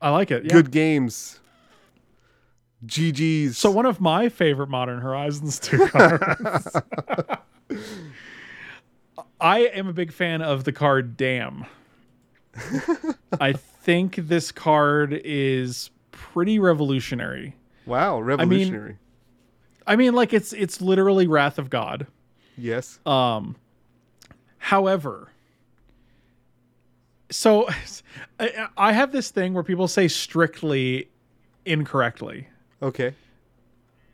[0.01, 0.45] I like it.
[0.45, 0.53] Yeah.
[0.53, 1.39] good games.
[2.85, 3.57] GG's.
[3.57, 6.77] So one of my favorite Modern Horizons 2 cards.
[9.39, 11.65] I am a big fan of the card Damn.
[13.39, 17.55] I think this card is pretty revolutionary.
[17.85, 18.97] wow, revolutionary.
[19.85, 22.07] I mean like it's it's literally Wrath of God.
[22.57, 22.99] yes.
[23.05, 23.55] Um
[24.57, 25.29] however
[27.29, 27.67] so
[28.39, 31.09] I, I have this thing where people say strictly
[31.65, 32.47] incorrectly.
[32.81, 33.13] Okay.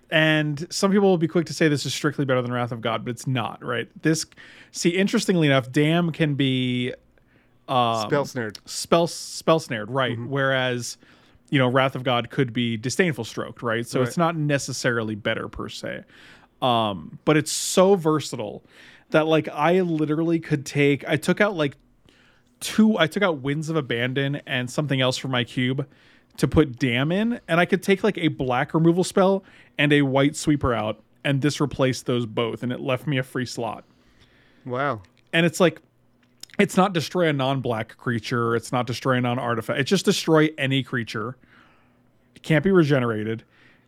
[0.10, 2.82] And some people will be quick to say this is strictly better than Wrath of
[2.82, 3.90] God, but it's not, right?
[4.04, 4.26] This
[4.72, 6.94] see, interestingly enough, Damn can be
[7.68, 8.60] um, Spell snared.
[8.66, 10.14] spell spell snared, right?
[10.14, 10.30] Mm-hmm.
[10.30, 10.98] Whereas,
[11.50, 13.86] you know, Wrath of God could be disdainful stroked, right?
[13.88, 14.08] So Right.
[14.08, 16.04] it's not necessarily better per se.
[16.62, 18.64] Um, but it's so versatile
[19.12, 21.76] that like I literally could take I took out like
[22.60, 25.88] two I took out Winds of Abandon and something else from my cube
[26.38, 29.44] to put Damn in, and I could take like a black removal spell
[29.78, 33.24] and a white sweeper out, and this replaced those both, and it left me a
[33.24, 33.84] free slot
[34.66, 35.02] Wow.
[35.32, 35.80] and it's like
[36.60, 38.56] it's not destroy a non-black creature.
[38.56, 39.80] It's not destroy a non-artifact.
[39.80, 41.36] It's just destroy any creature.
[42.36, 43.44] It can't be regenerated.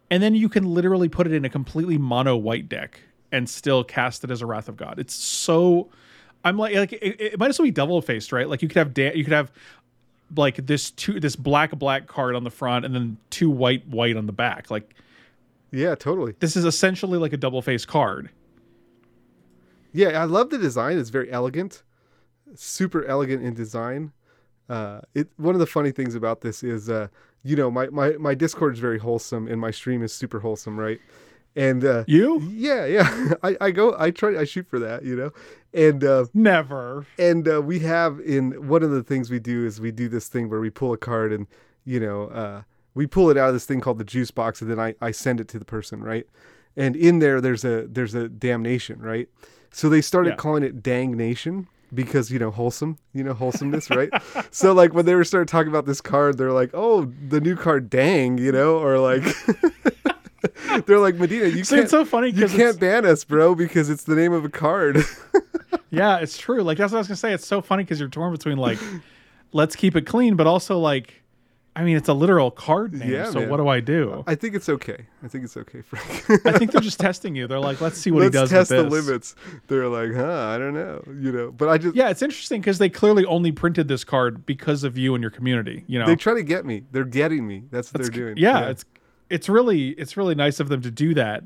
[0.10, 3.02] And then you can literally put it in a completely mono white deck
[3.32, 5.00] and still cast it as a wrath of god.
[5.00, 5.90] It's so
[6.44, 8.48] i'm like like it, it might as well be double faced right?
[8.48, 9.52] Like you could have da- you could have
[10.36, 14.16] like this two this black black card on the front and then two white white
[14.16, 14.70] on the back.
[14.72, 14.94] Like
[15.72, 16.36] Yeah, totally.
[16.40, 18.30] this is essentially like a double faced card.
[19.92, 20.98] Yeah, I love the design.
[21.00, 21.82] It's very elegant,
[22.54, 24.12] super elegant in design.
[24.70, 27.08] Uh, it one of the funny things about this is, uh,
[27.44, 30.80] you know, my, my my Discord is very wholesome and my stream is super wholesome,
[30.80, 31.00] right?
[31.56, 32.42] And uh, you?
[32.42, 35.32] Yeah, yeah, I, I go, I try, I shoot for that, you know,
[35.74, 37.06] and uh, never.
[37.18, 40.28] and uh, we have in one of the things we do is we do this
[40.28, 41.48] thing where we pull a card and
[41.86, 44.70] you know uh, we pull it out of this thing called the juice box and
[44.70, 46.28] then I, I send it to the person right?
[46.76, 49.30] And in there there's a there's a damnation right?
[49.72, 50.36] So they started Yeah.
[50.38, 54.10] calling it dang nation because you know wholesome you know wholesomeness right
[54.52, 57.56] so like when they were started talking about this card they're like oh the new
[57.56, 59.24] card dang you know or like
[60.86, 63.90] they're like medina you so can't it's so funny you can't ban us bro because
[63.90, 64.98] it's the name of a card
[65.96, 66.62] Yeah, it's true.
[66.62, 67.34] Like that's what I was gonna say.
[67.34, 68.80] It's so funny because you're torn between like,
[69.54, 71.24] let's keep it clean, but also like,
[71.78, 73.12] I mean, it's a literal card name.
[73.12, 73.50] Yeah, so man.
[73.50, 74.24] what do I do?
[74.28, 75.08] I think it's okay.
[75.22, 76.46] I think it's okay, Frank.
[76.46, 77.48] I think they're just testing you.
[77.48, 79.36] They're like, let's see what Let's he does test the limits.
[79.68, 81.52] They're like, huh, I don't know, you know.
[81.52, 84.98] But I just Yeah, it's interesting because they clearly only printed this card because of
[84.98, 85.84] you and your community.
[85.88, 86.84] You know, they try to get me.
[86.92, 87.64] They're getting me.
[87.72, 88.38] That's what It's- they're doing.
[88.38, 88.86] Yeah, it's
[89.30, 91.44] it's really it's really nice of them to do that,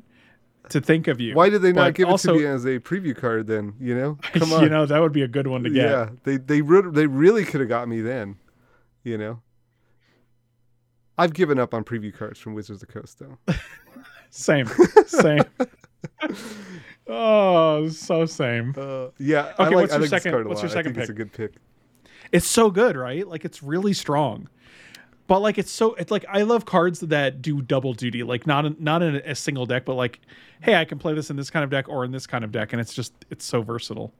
[0.69, 1.33] to think of you.
[1.33, 3.73] Why did they not give also, it to me as a preview card then?
[3.79, 4.61] You know, come on.
[4.61, 5.89] you know, that would be a good one to get.
[5.89, 8.35] Yeah, they they re- they really could have got me then.
[9.03, 9.41] You know.
[11.19, 13.37] I've given up on preview cards from Wizards of the Coast though.
[14.31, 14.67] Same,
[15.07, 15.41] same.
[17.07, 18.73] oh, so same.
[18.77, 19.53] Uh, yeah.
[19.57, 21.13] I Okay, like, what's I your like second- card what's your second think it's a
[21.13, 21.33] pick?
[21.33, 21.61] good pick.
[22.31, 23.27] it's so good, right?
[23.27, 24.47] Like it's really strong.
[25.27, 28.65] But like it's so it's like I love cards that do double duty, like not
[28.65, 30.19] in, not in a single deck, but like,
[30.61, 32.51] hey, I can play this in this kind of deck or in this kind of
[32.51, 34.13] deck, and it's just it's so versatile.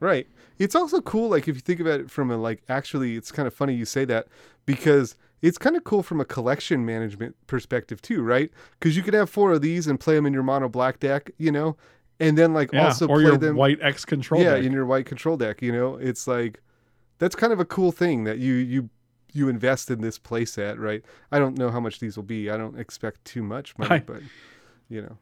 [0.00, 0.26] Right.
[0.58, 3.46] It's also cool, like if you think about it from a like actually it's kind
[3.46, 4.26] of funny you say that
[4.66, 8.50] because it's kind of cool from a collection management perspective too, right?
[8.78, 11.30] Because you could have four of these and play them in your mono black deck,
[11.36, 11.76] you know,
[12.20, 14.64] and then like Yeah, also or play your them white X control yeah deck.
[14.64, 15.96] in your white control deck, you know.
[15.96, 16.60] It's like
[17.18, 18.90] that's kind of a cool thing that you you
[19.32, 21.02] you invest in this playset, right?
[21.32, 22.50] I don't know how much these will be.
[22.50, 24.22] I don't expect too much money, I- but
[24.88, 25.16] you know.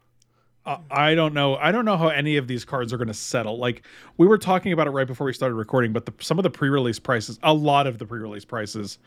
[0.67, 1.57] Uh, I don't know.
[1.57, 3.59] I don't know how any of these cards are going to settle.
[3.59, 3.83] Like
[4.19, 6.51] we were talking about it right before we started recording, but the, some of the
[6.51, 8.99] pre-release prices, a lot of the pre-release prices,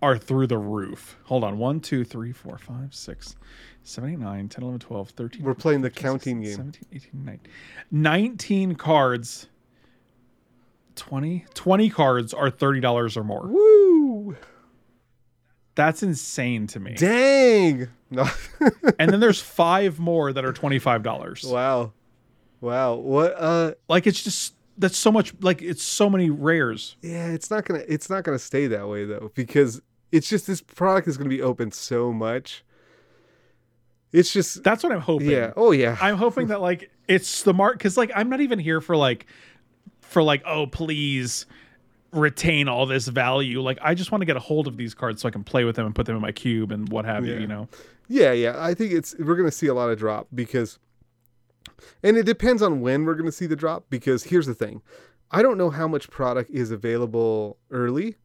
[0.00, 1.18] are through the roof.
[1.24, 3.36] Hold on, one, two, three, four, five, six,
[3.82, 5.42] seven, eight, nine, 10, 11, 12, 13.
[5.42, 6.72] We're playing the 15, counting 16, game.
[6.72, 7.52] 17, 18, 19.
[7.90, 9.48] 19 cards.
[10.96, 13.46] 20 20 cards are $30 or more.
[13.46, 14.36] Woo!
[15.76, 16.94] That's insane to me.
[16.94, 17.88] Dang.
[18.10, 18.26] No.
[18.98, 21.52] and then there's five more that are $25.
[21.52, 21.92] Wow.
[22.60, 22.94] Wow.
[22.94, 26.96] What uh Like it's just that's so much like it's so many rares.
[27.02, 29.80] yeah, it's not gonna it's not gonna stay that way though, because
[30.12, 32.64] it's just this product is gonna be open so much.
[34.12, 35.30] It's just That's what I'm hoping.
[35.30, 35.52] yeah.
[35.56, 35.96] Oh yeah.
[36.00, 39.26] I'm hoping that like it's the mark because like I'm not even here for like
[40.00, 41.44] for like oh please
[42.16, 43.60] retain all this value.
[43.60, 45.64] Like I just want to get a hold of these cards so I can play
[45.64, 47.38] with them and put them in my cube and what have you.
[47.38, 47.68] You know.
[48.08, 48.54] Yeah, yeah.
[48.58, 50.78] I think it's we're gonna see a lot of drop because
[52.02, 54.82] and it depends on when we're gonna see the drop because here's the thing.
[55.30, 58.16] I don't know how much product is available early.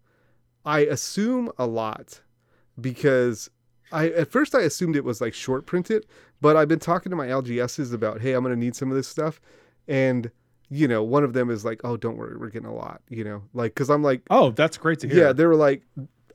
[0.64, 2.22] I assume a lot
[2.80, 3.50] because
[3.92, 6.06] I at first I assumed it was like short printed,
[6.40, 9.08] but I've been talking to my LGSs about, hey, I'm gonna need some of this
[9.08, 9.42] stuff.
[9.88, 10.32] And
[10.74, 13.24] you know, one of them is like, oh, don't worry, we're getting a lot, you
[13.26, 15.26] know, like, cause I'm like, Oh, that's great to hear.
[15.28, 15.84] yeah, they were like,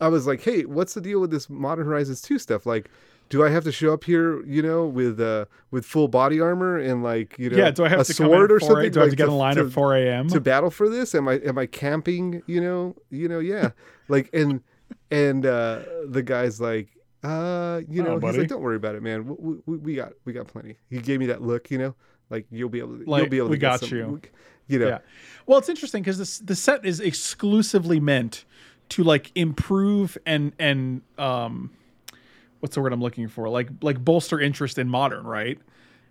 [0.00, 2.66] I was like, hey, what's the deal with this Modern Horizons 2 stuff?
[2.66, 2.90] Like,
[3.30, 6.76] do I have to show up here, you know, with uh with full body armor
[6.78, 7.70] and like, you know, yeah.
[7.72, 8.92] Do I have a to sword or at 4 something?
[8.92, 10.28] Do I have like, to get in line to, at 4 a.m.?
[10.28, 11.12] to battle for this?
[11.14, 12.42] Am I am I camping?
[12.46, 13.70] You know, you know, yeah.
[14.08, 14.60] like and
[15.10, 16.88] and uh the guy's like,
[17.24, 18.38] uh, you Oh, know, he's buddy.
[18.40, 19.26] like, don't worry about it, man.
[19.26, 20.76] We, we, we got we got plenty.
[20.90, 21.94] He gave me that look, you know,
[22.30, 24.20] like you'll be able to, you'll Like, be able to we get got some- you.
[24.68, 24.88] you know.
[24.88, 24.98] Yeah.
[25.46, 28.44] Well, it's interesting because this the set is exclusively meant
[28.90, 31.70] to like improve and and um,
[32.60, 33.48] what's the word I'm looking for?
[33.48, 35.58] Like like bolster interest in modern, right?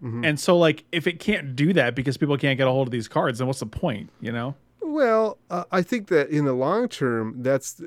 [0.03, 0.25] Mm-hmm.
[0.25, 2.91] And so like if it can't do that because people can't get a hold of
[2.91, 4.09] these cards, then what's the point?
[4.21, 4.55] You know?
[4.81, 7.81] Well, uh, I think that in the long term, that's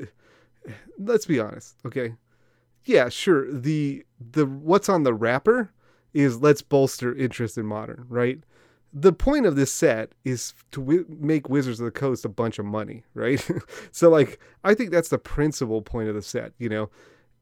[0.99, 2.15] let's be honest, okay?
[2.85, 3.51] Yeah, sure.
[3.53, 5.71] The the what's on the wrapper
[6.19, 8.41] is let's bolster interest in modern, right?
[8.93, 12.65] The point of this set is to make Wizards of the Coast a bunch of
[12.65, 13.47] money, right?
[13.93, 16.91] so like I think that's the principal point of the set, you know.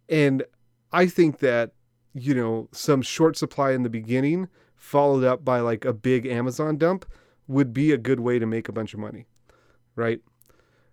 [0.08, 0.44] And
[0.92, 1.72] I think that
[2.14, 6.78] you know, some short supply in the beginning followed up by like a big Amazon
[6.78, 7.04] dump
[7.46, 9.26] would be a good way to make a bunch of money
[9.96, 10.20] right?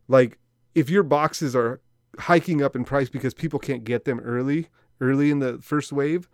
[0.07, 0.39] Like
[0.73, 1.81] if your boxes are
[2.17, 4.69] hiking up in price because people can't get them early,
[4.99, 6.27] early in the first wave,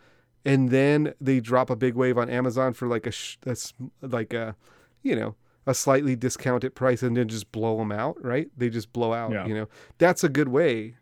[0.46, 3.56] and then they drop a big wave on Amazon for like a, sh- a
[4.02, 4.56] like a,
[5.02, 5.36] you know,
[5.68, 8.48] a slightly discounted price, and then just blow them out, right?
[8.58, 9.32] They just blow out.
[9.32, 9.46] Yeah.
[9.46, 10.96] You know, that's a good way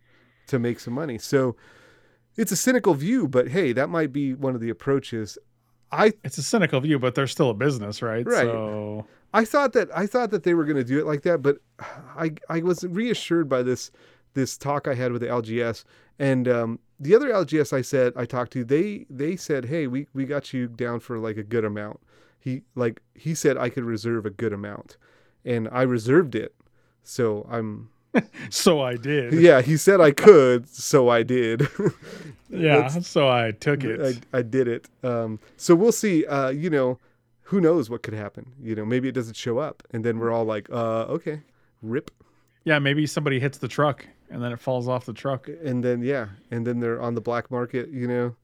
[0.47, 1.17] to make some money.
[1.17, 1.55] So
[2.35, 5.37] it's a cynical view, but hey, that might be one of the approaches.
[5.91, 8.25] I It's a cynical view, but they're still a business, right?
[8.25, 8.45] Right.
[8.45, 11.41] So I thought that I thought that they were going to do it like that,
[11.41, 13.91] but I I was reassured by this
[14.33, 15.83] this talk I had with the LGS
[16.19, 20.07] and um, the other LGS I said I talked to they they said hey we
[20.13, 21.99] we got you down for like a good amount.
[22.39, 24.97] He like he said I could reserve a good amount,
[25.45, 26.55] and I reserved it.
[27.03, 27.89] So I'm
[28.49, 29.33] so I did.
[29.41, 29.61] yeah.
[29.61, 31.67] He said I could, so I did.
[32.49, 32.87] Yeah.
[32.87, 34.21] So I took it.
[34.31, 34.87] I, I did it.
[35.03, 36.25] Um, so we'll see.
[36.25, 36.97] Uh, you know,
[37.41, 38.53] who knows what could happen?
[38.63, 41.41] You know, maybe it doesn't show up, and then we're all like, uh, okay,
[41.81, 42.09] rip.
[42.63, 42.79] yeah.
[42.79, 45.47] Maybe somebody hits the truck and then it falls off the truck.
[45.47, 47.89] And then yeah, and then they're on the black market.
[47.89, 48.35] You know,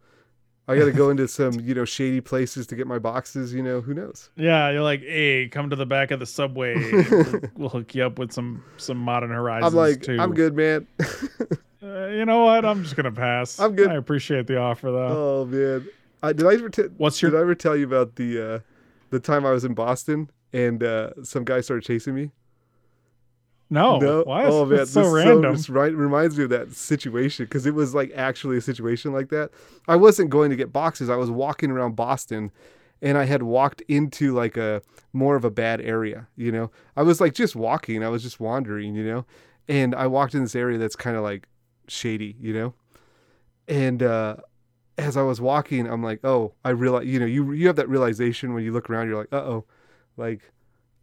[0.67, 3.53] I got to go into some you know shady places to get my boxes.
[3.53, 4.29] You know, who knows?
[4.35, 6.75] Yeah, you're like, hey, come to the back of the subway.
[7.55, 10.17] we'll, hook you up with some some modern horizons I'm like, too.
[10.19, 10.87] I'm good, man.
[11.83, 12.63] Uh, you know what?
[12.63, 13.59] I'm just gonna pass.
[13.59, 13.89] I'm good.
[13.89, 15.41] I appreciate the offer though.
[15.41, 15.85] oh man,
[16.23, 18.59] I, did I ever t- What's your- did I ever tell you about the uh,
[19.09, 22.31] the time I was in Boston and uh, some guy started chasing me?
[23.73, 24.23] No, No.
[24.23, 24.45] why?
[24.45, 25.53] Oh man, so random.
[25.53, 29.29] this right, reminds me of that situation because it was like actually a situation like
[29.29, 29.49] that.
[29.87, 31.09] I wasn't going to get boxes.
[31.09, 32.51] I was walking around Boston,
[33.01, 34.81] and I had walked into like a
[35.11, 36.27] more of a bad area.
[36.35, 38.03] You know, I was like just walking.
[38.03, 38.95] I was just wandering.
[38.95, 39.25] You know,
[39.67, 41.47] and I walked in this area that's kind of like
[41.87, 42.35] shady.
[42.39, 42.73] You know,
[43.67, 44.35] and uh,
[44.97, 47.07] as I was walking, I'm like, oh, I realize.
[47.07, 49.07] You know, you you have that realization when you look around.
[49.07, 49.65] You're like, uh oh,
[50.15, 50.41] like,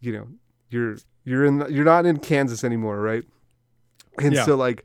[0.01, 0.29] you know,
[0.71, 3.25] you're you're in you're not in Kansas anymore, right?
[4.19, 4.45] And Yeah.
[4.45, 4.85] so like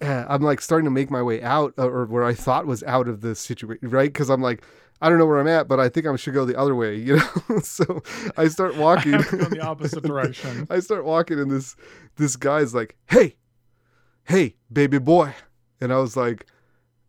[0.00, 2.82] uh, I'm like starting to make my way out uh, or where I thought was
[2.84, 4.12] out of the situation, right?
[4.12, 4.64] Cuz I'm like
[5.00, 6.94] I don't know where I'm at, but I think I should go the other way,
[7.06, 7.58] you know?
[7.62, 8.02] so
[8.36, 10.66] I start I walking go in the opposite direction.
[10.70, 11.76] I start walking and this
[12.16, 13.36] this guy's like, "Hey.
[14.24, 15.34] Hey, baby boy."
[15.80, 16.46] And I was like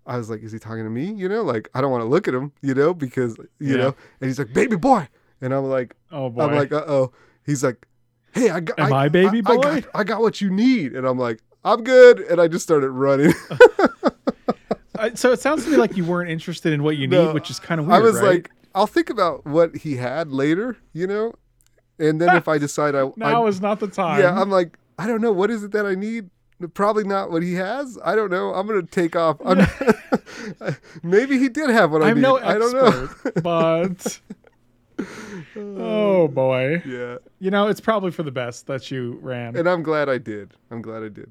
[0.06, 2.08] I was like, "Is he talking to me?" You know, like I don't want to
[2.08, 3.78] look at him, you know, because you Yeah.
[3.78, 3.96] know.
[4.20, 5.08] And he's like, "Baby boy."
[5.42, 6.44] And I'm like Oh boy.
[6.44, 7.12] I'm like, uh oh.
[7.46, 7.86] He's like,
[8.34, 8.80] hey, I got.
[8.80, 9.62] Am I baby I boy?
[9.62, 12.90] got, I got what you need, and I'm like, I'm good, and I just started
[12.92, 13.34] running.
[15.00, 17.34] Uh, so it sounds to me like you weren't interested in what you need, No,
[17.34, 18.00] which is kind of weird.
[18.00, 18.36] I was right?
[18.36, 21.34] like, I'll think about what he had later, you know,
[21.98, 24.22] and then if I decide I, now I is not the time.
[24.22, 26.30] yeah, I'm like, I don't know, what is it that I need?
[26.76, 27.98] Probably not what he has.
[28.06, 28.54] I don't know.
[28.54, 29.38] I'm gonna take off.
[29.44, 29.66] I'm,
[31.04, 32.22] maybe he did have what I I'm need.
[32.22, 33.10] no I don't know.
[33.42, 34.20] but
[35.56, 39.56] oh boy, Yeah, you know it's probably for the best that you ran.
[39.56, 40.54] and I'm glad I did.
[40.72, 41.30] I'm glad I did.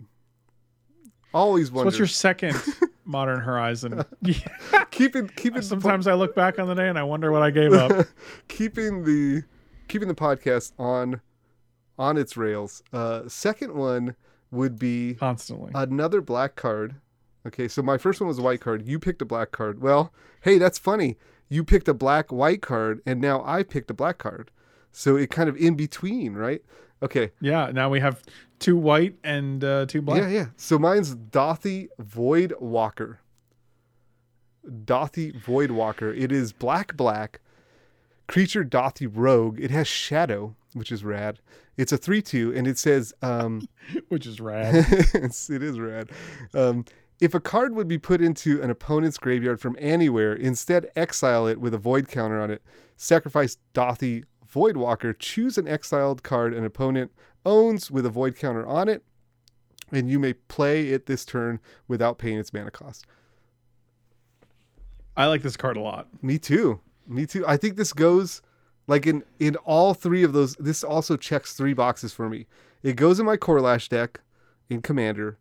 [1.35, 2.61] Always So what's your second
[3.05, 4.05] Modern Horizon?
[4.91, 7.73] keeping keeping Sometimes I look back on the day and I wonder what I gave
[7.73, 8.07] up.
[8.49, 9.43] keeping the
[9.89, 11.21] keeping the podcast on
[11.99, 12.83] on its rails.
[12.93, 14.15] Uh, second one
[14.51, 15.71] would be Constantly.
[15.75, 16.97] another black card.
[17.47, 18.87] Okay, so my first one was a white card.
[18.87, 19.81] You picked a black card.
[19.83, 21.17] Well, hey, that's funny.
[21.53, 24.51] You picked a black white card, and now I picked a black card.
[24.91, 26.63] So it kind of in between, right?
[27.03, 27.31] Okay.
[27.41, 27.71] yeah.
[27.73, 28.23] Now we have
[28.59, 30.23] two white and uh, two black.
[30.23, 30.47] Yeah, yeah.
[30.57, 33.21] So mine's Dothy Void Walker.
[34.67, 36.17] Dauthi Voidwalker.
[36.17, 37.41] It is black, black.
[38.29, 39.61] Creature Dauthi Rogue.
[39.61, 41.41] It has Shadow, which is rad.
[41.77, 43.69] It's a 3 2, and it says, um,
[44.09, 44.75] which is rad.
[45.15, 46.11] it is rad.
[46.55, 46.85] Um,
[47.23, 51.61] if a card would be put into an opponent's graveyard from anywhere, instead exile it
[51.61, 52.63] with a void counter on it.
[52.97, 55.17] Sacrifice Dauthi Voidwalker.
[55.17, 57.13] Choose an exiled card an opponent
[57.47, 59.05] owns with a void counter on it,
[59.93, 63.07] and you may play it this turn without paying its mana cost.
[65.17, 66.09] I like this card a lot.
[66.23, 66.81] Me too.
[67.07, 67.47] Me too.
[67.47, 68.43] I think this goes
[68.89, 70.57] like in in all three of those.
[70.57, 72.47] This also checks three boxes for me.
[72.83, 74.23] It goes in my Korlash deck
[74.69, 75.39] in Commander.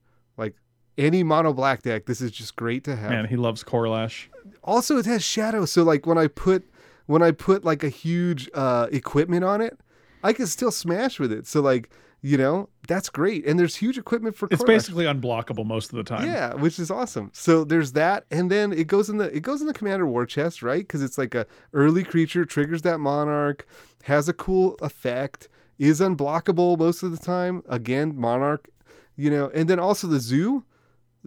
[1.02, 3.10] Any mono black deck, this is just great to have.
[3.10, 4.28] Man, he loves Korlash.
[4.64, 6.70] Also, it has shadow, so like when I put
[7.08, 9.80] when I put like a huge uh, equipment on it,
[10.24, 11.48] I can still smash with it.
[11.48, 11.90] So like
[12.22, 14.48] you know that's great, and there's huge equipment for.
[14.52, 16.28] It's basically unblockable most of the time.
[16.28, 17.32] Yeah, which is awesome.
[17.34, 20.28] So there's that, and then it goes in the it goes in the commander war
[20.28, 20.82] chest, right?
[20.82, 23.66] Because it's like a early creature, triggers that monarch,
[24.04, 25.50] has a cool effect,
[25.80, 27.64] is unblockable most of the time.
[27.68, 28.70] Again, monarch,
[29.16, 30.64] you know, and then also the zoo,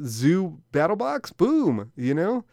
[0.02, 2.44] zoo battle box, boom, you know,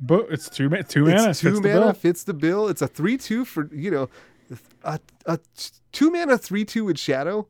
[0.00, 1.30] But it's two ma- two mana.
[1.30, 1.92] it's two fits the mana bill.
[1.92, 2.68] fits the bill.
[2.68, 4.08] It's a three two for you know,
[4.84, 5.38] a, a
[5.92, 7.46] two mana three two with shadow.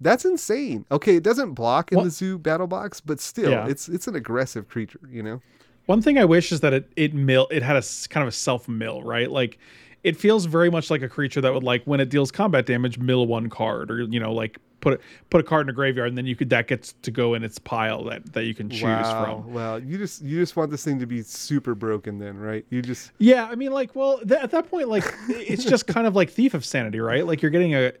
[0.00, 0.84] That's insane.
[0.90, 3.66] Okay, it doesn't block in What- the zoo battle box, but still, Yeah.
[3.68, 5.00] it's it's an aggressive creature.
[5.08, 5.40] You know.
[5.86, 8.32] One thing I wish is that it it mill it had a kind of a
[8.36, 9.30] self mill, right?
[9.30, 9.58] Like
[10.02, 12.98] it feels very much like a creature that would like when it deals combat damage,
[12.98, 16.08] mill one card, or you know, like put it put a card in a graveyard,
[16.08, 18.68] and then you could that gets to go in its pile that that you can
[18.68, 19.24] choose wow.
[19.24, 19.52] from.
[19.52, 22.64] Well, you just you just want this thing to be super broken, then, right?
[22.70, 26.06] You just Yeah, I mean, like, well, th- at that point, like, it's just kind
[26.06, 27.26] of like Thief of Sanity, right?
[27.26, 27.92] Like you're getting a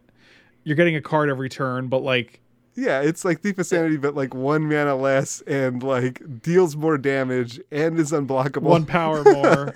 [0.62, 2.40] you're getting a card every turn, but like
[2.76, 6.98] yeah, it's like Thief of Sanity, but like one mana less, and like deals more
[6.98, 9.72] damage, and is unblockable, one power more.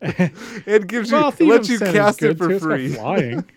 [0.00, 2.54] and gives you well, Thief lets you cast it for too.
[2.54, 2.94] It's got free.
[2.94, 3.44] Flying.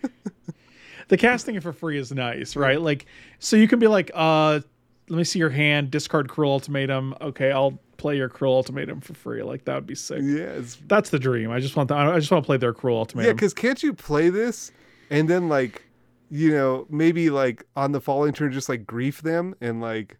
[1.08, 2.80] the casting it for free is nice, right?
[2.80, 3.06] Like,
[3.38, 4.60] so you can be like, uh,
[5.08, 7.14] let me see your hand, discard Cruel Ultimatum.
[7.20, 9.42] Okay, I'll play your Cruel Ultimatum for free.
[9.42, 10.20] Like that would be sick.
[10.22, 11.50] Yeah, That's the dream.
[11.50, 11.98] I just want that.
[11.98, 13.26] I just want to play their Cruel Ultimatum.
[13.28, 14.70] Yeah, because can't you play this
[15.10, 15.84] and then like,
[16.30, 20.18] you know, maybe like on the following turn just like grief them and like,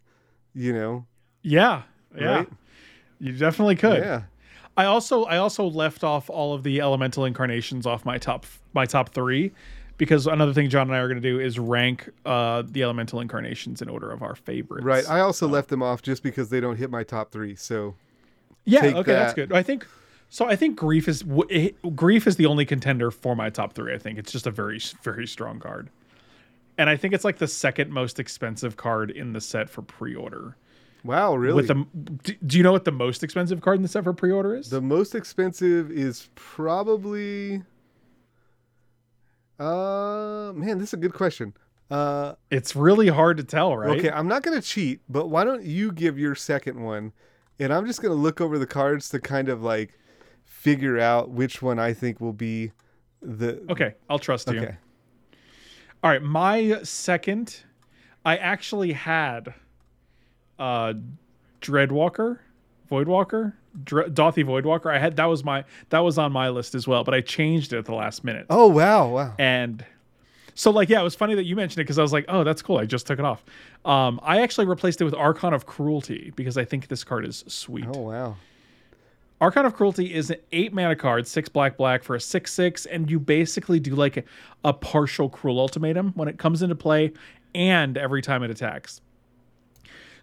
[0.53, 1.05] you know,
[1.43, 1.83] yeah,
[2.17, 2.35] yeah.
[2.37, 2.49] Right?
[3.19, 4.03] You definitely could.
[4.03, 4.23] yeah,
[4.75, 8.85] I also I also left off all of the elemental incarnations off my top my
[8.85, 9.51] top three
[9.99, 13.19] because another thing John and I are going to do is rank uh, the elemental
[13.19, 14.83] incarnations in order of our favorites.
[14.83, 15.07] right.
[15.07, 17.55] I also left them off just because they don't hit my top three.
[17.55, 17.93] So
[18.65, 18.85] yeah.
[18.85, 19.53] Okay, that's good.
[19.53, 19.85] I think
[20.29, 20.47] so.
[20.47, 23.93] I think grief is it, grief is the only contender for my top three.
[23.93, 25.89] I think it's just a very very strong card,
[26.77, 30.55] and I think it's like the second most expensive card in the set for pre-order.
[31.03, 31.85] wow, really, With the
[32.23, 34.69] do, do you know what the most expensive card in the set for pre-order is?
[34.69, 37.63] the most expensive is probably.
[39.59, 41.53] Uh, man, this is a good question.
[41.91, 43.97] Uh, it's really hard to tell, right?
[43.97, 47.13] okay, I'm not gonna cheat, but why don't you give your second one,
[47.59, 49.97] and I'm just gonna look over the cards to kind of like
[50.45, 52.71] figure out which one I think will be
[53.21, 54.59] the Okay, I'll trust you.
[54.59, 54.77] Okay.
[56.03, 57.63] All right, my second,
[58.23, 59.53] I actually had
[60.59, 60.93] uh
[61.61, 62.39] Dreadwalker,
[62.89, 64.93] Voidwalker, Dr- Dauthi Voidwalker.
[64.93, 67.73] I had that was my that was on my list as well, but I changed
[67.73, 68.45] it at the last minute.
[68.49, 69.33] Oh wow, wow.
[69.37, 69.85] And
[70.55, 72.43] so like yeah, it was funny that you mentioned it because I was like, oh,
[72.43, 72.77] that's cool.
[72.77, 73.43] I just took it off.
[73.85, 77.43] Um, I actually replaced it with Archon of Cruelty because I think this card is
[77.47, 77.85] sweet.
[77.87, 78.35] Oh wow.
[79.41, 82.85] Archon of Cruelty is an eight mana card, six black black for a six six,
[82.85, 84.23] and you basically do like a,
[84.65, 87.13] a partial cruel ultimatum when it comes into play
[87.55, 89.01] and every time it attacks.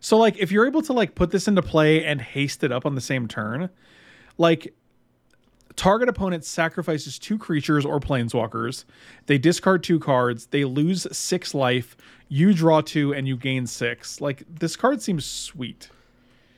[0.06, 2.86] So like if you're able to like put this into play and haste it up
[2.86, 3.68] on the same turn,
[4.38, 4.72] like
[5.74, 8.84] target opponent sacrifices two creatures or planeswalkers,
[9.26, 11.96] they discard two cards, they lose six life,
[12.28, 14.20] you draw two and you gain six.
[14.20, 15.90] Like this card seems sweet.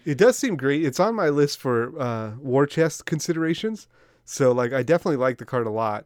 [0.04, 0.84] It does seem great.
[0.84, 3.88] It's on my list for uh, war chest considerations.
[4.26, 6.04] So like I definitely like the card a lot.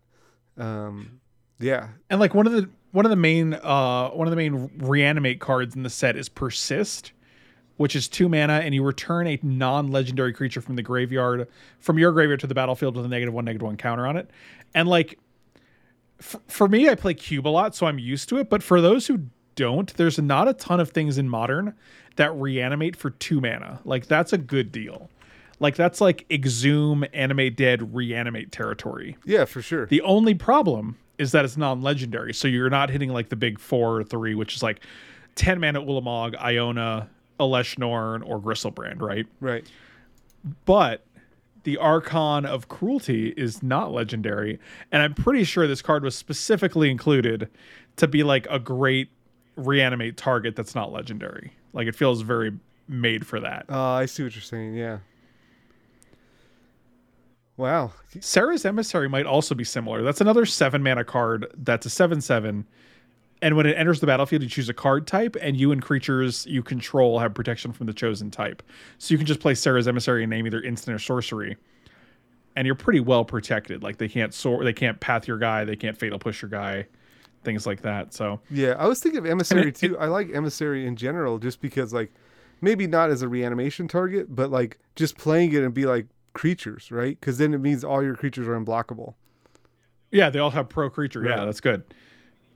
[0.57, 1.18] Um,
[1.59, 1.88] yeah.
[2.09, 5.40] And like one of the one of the main uh one of the main reanimate
[5.40, 7.11] cards in the set is persist,
[7.83, 11.49] which is two mana, and you return a non-legendary creature from the graveyard
[11.80, 14.30] from your graveyard to the battlefield with a negative one, negative one counter on it.
[14.72, 15.18] And like
[16.20, 18.49] f- for me, I play cube a lot, so I'm used to it.
[18.49, 19.24] But for those who
[19.57, 21.74] don't, there's not a ton of things in modern
[22.14, 23.80] that reanimate for two mana.
[23.85, 25.11] Like that's a good deal.
[25.59, 29.16] Like that's like exhume, animate dead, reanimate territory.
[29.24, 29.87] Yeah, for sure.
[29.87, 33.99] The only problem is that it's non-legendary, so you're not hitting like the big four
[33.99, 34.85] or three, which is like
[35.35, 37.09] ten mana Ulamog, Iona,
[37.43, 39.26] Elesh Norn, or Gristlebrand, right?
[39.40, 39.66] right.
[40.64, 41.05] But
[41.64, 44.59] the Archon of Cruelty is not legendary,
[44.90, 47.49] and I'm pretty sure this card was specifically included
[47.97, 49.11] to be like a great
[49.57, 51.53] reanimate target that's not legendary.
[51.72, 52.53] Like it feels very
[52.88, 53.66] made for that.
[53.68, 54.74] Uh, I see what you're saying.
[54.74, 54.99] Yeah.
[57.57, 57.93] Wow.
[58.20, 60.03] Serra's Emissary might also be similar.
[60.03, 62.66] That's another seven mana card that's a 7 7.
[63.43, 66.47] And when it enters the battlefield, you choose a card type, and you and creatures
[66.47, 68.62] you control have protection from the chosen type.
[68.99, 71.57] So you can just play Serra's Emissary and name either instant or sorcery.
[72.55, 73.82] and you're pretty well protected.
[73.82, 76.86] Like they can't soar, they can't path your guy, they can't fatal push your guy,
[77.45, 78.14] things like that.
[78.14, 79.99] So Yeah, I was thinking of emissary it- too.
[79.99, 82.12] I like emissary in general, just because like
[82.61, 86.93] maybe not as a reanimation target, but like just playing it and be like creatures,
[86.93, 87.18] right?
[87.18, 89.14] Because then it means all your creatures are unblockable.
[90.12, 91.24] yeah, they all have pro creature.
[91.24, 91.82] Yeah, that's good.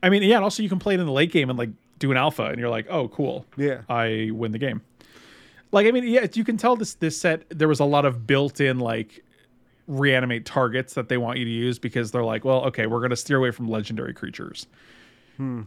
[0.07, 1.71] I mean, yeah, and also you can play it in the late game and like
[1.99, 3.45] do an alpha, and you're like, oh, cool.
[3.57, 4.83] Yeah, I win the game.
[5.73, 8.25] Like I mean, yeah, you can tell this this set there was a lot of
[8.25, 9.25] built-in like
[9.89, 13.17] reanimate targets that they want you to use because they're like, well, okay, we're gonna
[13.17, 14.69] steer away from legendary creatures.
[15.39, 15.63] Hmm.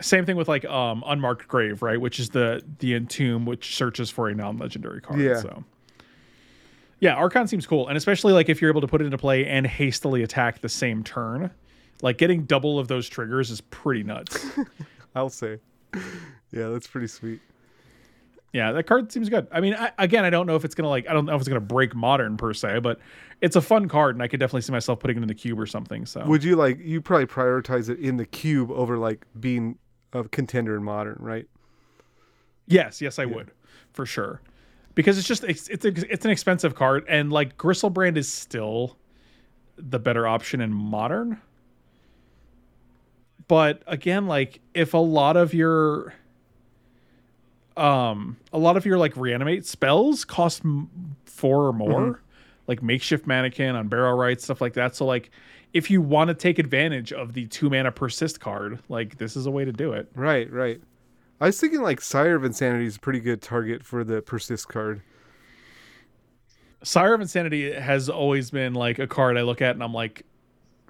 [0.00, 2.00] Same thing with like um unmarked grave, right?
[2.00, 5.18] Which is the the entomb which searches for a non-legendary card.
[5.18, 5.40] Yeah.
[5.40, 5.64] So
[7.00, 9.44] yeah, Archon seems cool, and especially like if you're able to put it into play
[9.44, 11.50] and hastily attack the same turn,
[12.02, 14.44] like getting double of those triggers is pretty nuts.
[15.14, 15.58] I'll say.
[16.50, 17.40] Yeah, that's pretty sweet.
[18.52, 19.46] Yeah, that card seems good.
[19.50, 21.40] I mean, I, again, I don't know if it's gonna like, I don't know if
[21.40, 23.00] it's gonna break modern per se, but
[23.40, 25.58] it's a fun card, and I could definitely see myself putting it in the cube
[25.58, 26.04] or something.
[26.04, 29.78] So Would you like you probably prioritize it in the cube over like being
[30.12, 31.46] a contender in modern, right?
[32.66, 33.50] yes, yes, I would
[33.92, 34.40] for sure,
[34.94, 38.98] because it's just it's it's, a, it's an expensive card, and like Gristlebrand is still
[39.78, 41.40] the better option in modern.
[43.52, 46.14] But again, like if a lot of your
[47.76, 50.88] um a lot of your like reanimate spells cost m-
[51.26, 52.22] four or more
[52.66, 55.30] like makeshift mannequin on Unburial Rites stuff like that so like
[55.74, 59.44] if you want to take advantage of the two mana persist card like this is
[59.44, 60.80] a way to do it Right, right.
[61.38, 64.66] I was thinking like Sire of Insanity is a pretty good target for the persist
[64.68, 65.02] card.
[66.82, 70.24] sire of insanity has always been like a card i look at and i'm like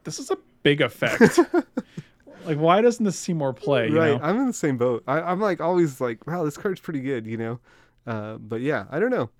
[0.05, 1.39] this is a big effect
[2.45, 4.27] like why doesn't this see more play you right, know?
[4.27, 5.03] I'm in the same boat.
[5.07, 7.61] I, I'm like always like, wow, this card's pretty good, you know.
[8.07, 9.31] Uh, but yeah, I don't know.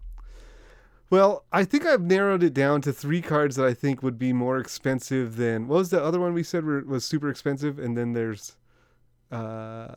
[1.11, 4.33] Well, I think I've narrowed it down to three cards that I think would be
[4.33, 7.99] more expensive than what was the other one we said were, was super expensive, and
[7.99, 8.57] then there's,
[9.31, 9.89] uh,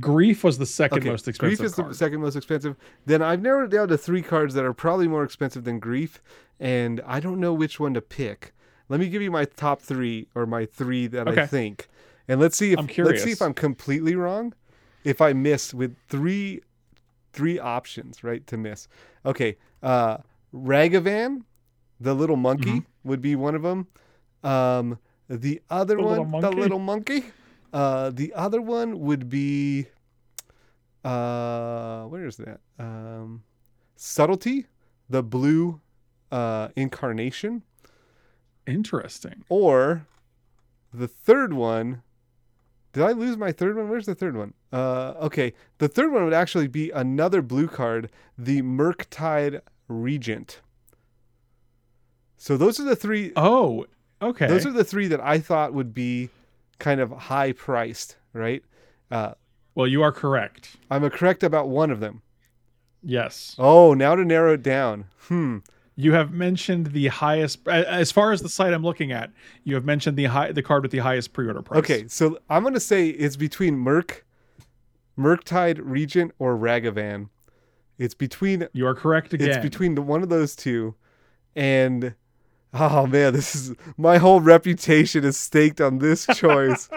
[0.00, 1.90] grief was the second okay, most expensive Grief is card.
[1.90, 2.74] the second most expensive.
[3.06, 6.20] Then I've narrowed it down to three cards that are probably more expensive than Grief,
[6.58, 8.52] and I don't know which one to pick.
[8.92, 11.88] Let me give you my top three or my three that I think,
[12.28, 14.52] and let's see if I'm let's see if I'm completely wrong.
[15.02, 16.60] If I miss with three
[17.32, 18.88] three options, right, to miss.
[19.24, 20.18] Okay, uh,
[20.54, 21.44] Ragavan,
[21.98, 23.08] the little monkey, Mm-hmm.
[23.08, 23.86] would be one of them.
[24.44, 27.24] Um, the other The one, little the little monkey.
[27.72, 29.86] Uh, the other one would be,
[31.02, 32.60] uh, where is that?
[32.78, 33.42] Um,
[33.96, 34.66] subtlety,
[35.08, 35.80] the blue,
[36.30, 37.62] uh, incarnation,
[38.66, 40.06] interesting or
[40.92, 42.02] the third one.
[42.92, 43.88] Did I lose my third one?
[43.88, 44.52] Where's the third one?
[44.70, 50.60] Uh, okay, the third one would actually be another blue card, the Murktide Regent.
[52.36, 53.32] So those are the three.
[53.36, 53.86] oh
[54.20, 56.28] okay Those are the three that I thought would be
[56.78, 58.62] kind of high priced, right?
[59.10, 59.34] Uh,
[59.74, 62.22] well you are correct I'm correct about one of them.
[63.02, 65.06] yes Oh, now to narrow it down.
[65.28, 65.58] Hmm.
[66.02, 69.30] You have mentioned the highest, as far as the site I'm looking at.
[69.62, 71.78] You have mentioned the high, the card with the highest pre-order price.
[71.78, 74.24] Okay, so I'm gonna say it's between Merc,
[75.16, 77.28] Murktide Regent, or Ragavan.
[77.98, 79.50] It's between you are correct again.
[79.50, 80.96] it's between the one of those two,
[81.54, 82.14] and
[82.74, 86.88] oh man, this is my whole reputation is staked on this choice.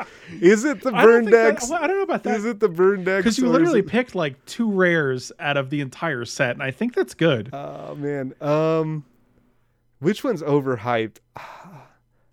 [0.41, 1.69] is it the Burn Decks?
[1.71, 3.23] I don't know about that Is it the Burn Decks?
[3.23, 6.71] because you literally it- picked like two rares out of the entire set, and I
[6.71, 7.49] think that's good.
[7.53, 8.34] Oh man.
[8.41, 9.05] Um
[9.99, 11.17] which one's overhyped?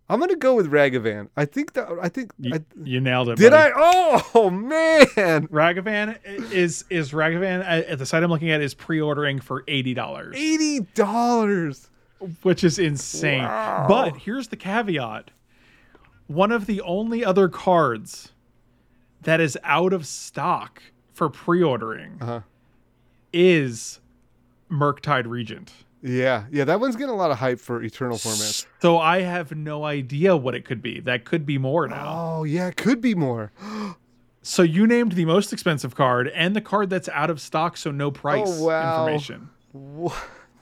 [0.08, 1.28] I'm gonna go with Ragavan.
[1.38, 3.38] I think that I think you, I, you nailed it.
[3.38, 3.72] did buddy.
[3.74, 5.46] I oh man.
[5.48, 6.18] Ragavan
[6.52, 10.36] is is Ragavan at at the site I'm looking at is pre-ordering for eighty dollars,
[10.36, 11.88] Eighty dollars.
[12.42, 13.42] Which is insane.
[13.44, 13.86] Wow.
[13.88, 15.30] But here's the caveat:
[16.26, 18.32] one of the only other cards
[19.22, 22.40] that is out of stock for pre-ordering Uh-huh.
[23.32, 24.00] is
[24.70, 25.72] Murktide Regent.
[26.04, 28.66] Yeah, yeah, that one's getting a lot of hype for Eternal formats.
[28.80, 30.98] So I have no idea what it could be.
[30.98, 32.38] That could be more now.
[32.38, 33.52] Oh yeah, it could be more.
[34.44, 37.92] So you named the most expensive card and the card that's out of stock, so
[37.92, 39.06] no price Oh, wow.
[39.06, 39.50] information.
[39.72, 40.12] Wha-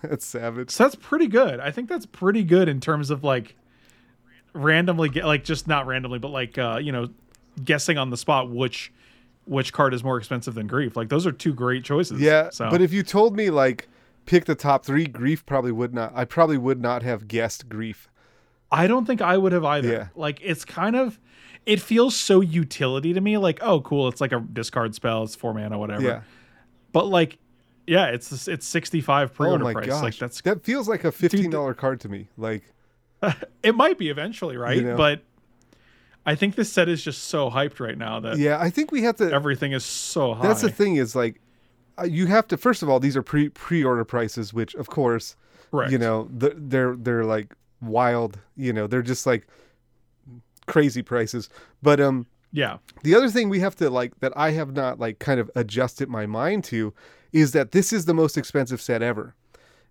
[0.08, 0.70] That's savage.
[0.70, 1.60] So that's pretty good.
[1.60, 3.56] I think that's pretty good in terms of like
[4.52, 7.08] randomly get like just not randomly, but like uh, you know,
[7.64, 8.92] guessing on the spot which
[9.44, 10.96] which card is more expensive than grief.
[10.96, 12.20] Like those are two great choices.
[12.20, 13.88] Yeah, So but if you told me like
[14.26, 16.12] pick the top three, Grief probably would not.
[16.14, 18.08] I probably would not have guessed Grief.
[18.70, 19.88] I don't think I would have either.
[19.92, 20.08] Yeah.
[20.14, 21.18] Like it's kind of
[21.66, 25.34] it feels so utility to me, like, oh cool, it's like a discard spell, it's
[25.34, 26.02] four mana, whatever.
[26.02, 26.20] Yeah,
[26.92, 27.38] But like
[27.86, 29.86] Yeah, it's it's 65 Oh pre-order my price.
[29.86, 32.28] gosh, Like that's that feels like a fifteen dollar card to me.
[32.36, 32.62] Like,
[33.62, 34.82] it might be eventually, right?
[34.82, 34.96] know?
[34.96, 35.22] But
[36.26, 39.02] I think this set is just so hyped right now that yeah, I think we
[39.02, 39.32] have to.
[39.32, 40.46] everything is so high.
[40.46, 41.40] That's the thing is like,
[41.98, 44.88] uh, you have to first of all these are pre pre order prices, which of
[44.88, 45.34] course
[45.70, 45.90] Correct.
[45.90, 48.38] you know they're they're like wild.
[48.56, 49.46] You know they're just like
[50.66, 51.48] crazy prices.
[51.82, 52.78] But um, Yeah.
[53.02, 56.08] the other thing we have to like that I have not like kind of adjusted
[56.08, 56.92] my mind to
[57.32, 59.34] is that this is the most expensive set ever.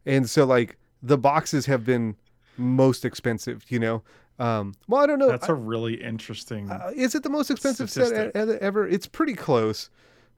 [0.06, 2.16] And so like the boxes have been
[2.58, 4.04] most expensive, you know.
[4.40, 5.30] Um well I don't know.
[5.30, 6.70] That's a really interesting.
[6.72, 8.56] Uh, is it the most expensive set Statistic.
[8.56, 8.88] e- ever?
[8.88, 9.90] It's pretty close.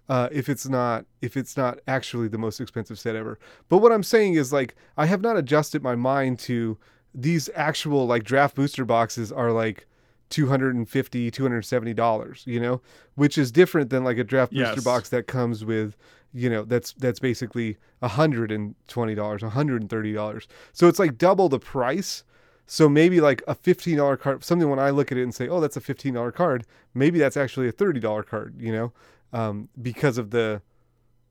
[0.09, 3.39] Uh, if it's not, if it's not actually the most expensive set ever.
[3.69, 6.77] But what I'm saying is like I have not adjusted my mind to
[7.13, 9.85] these actual like draft booster boxes are like
[10.29, 12.81] 250 270 dollars you know
[13.15, 14.83] which is different than like a draft booster Yes.
[14.83, 15.95] box that comes with
[16.33, 22.23] you know that's that's basically 120 dollars 130 dollars so it's like double the price
[22.67, 25.49] so maybe like a fifteen dollar card, something when I look at it and say,
[25.49, 28.93] "Oh, that's a fifteen dollar card," maybe that's actually a thirty dollar card, you know,
[29.33, 30.61] um, because of the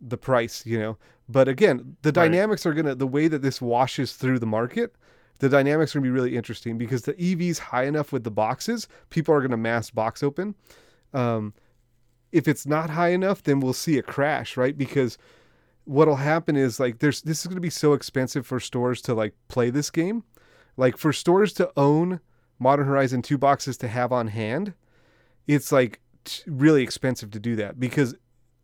[0.03, 0.99] the price, you know.
[1.31, 2.15] But again, the Right.
[2.29, 4.95] dynamics are gonna the way that this washes through the market.
[5.39, 8.87] The dynamics are gonna be really interesting because the EV's high enough with the boxes,
[9.09, 10.57] people are gonna mass box open.
[11.15, 11.55] Um,
[12.33, 14.76] if it's not high enough, then we'll see a crash, right?
[14.76, 15.18] Because
[15.85, 19.14] what'll happen is like there's this is going to be so expensive for stores to
[19.14, 20.24] like play this game.
[20.76, 22.20] Like for stores to own
[22.59, 24.74] modern horizon 2 boxes to have on hand
[25.47, 26.01] it's like
[26.47, 28.14] really expensive to do that because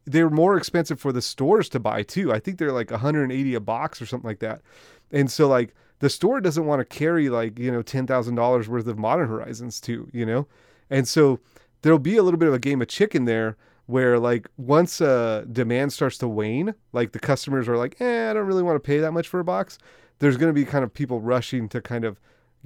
[0.05, 2.33] they're more expensive for the stores to buy too.
[2.33, 4.63] I think they're like 180 a box or something like that.
[5.11, 8.99] And so like the store doesn't want to carry like you know $10000 worth of
[8.99, 10.47] modern horizons too you know?
[10.91, 11.41] And so
[11.87, 13.57] there'll be a little bit of a game of chicken there
[13.87, 18.33] where like once uh demand starts to wane like the customers are like eh i
[18.33, 19.79] don't really want to pay that much for a box
[20.19, 22.19] there's going to be kind of people rushing to kind of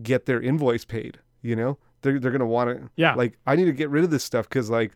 [0.03, 1.77] get their invoice paid you know?
[2.03, 3.14] They're, they're going to want to Yeah.
[3.14, 4.93] like i need to get rid of this stuff because like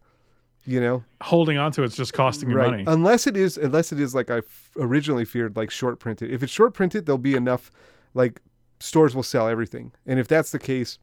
[0.66, 1.04] you know?
[1.20, 2.70] Holding on to it's just costing you right.
[2.70, 2.84] money.
[2.86, 6.30] unless it is unless it is like i f- originally feared like short printed.
[6.30, 7.70] If it's short printed there'll be enough
[8.14, 8.40] like
[8.80, 9.92] stores will sell everything.
[10.06, 10.98] And if that's the case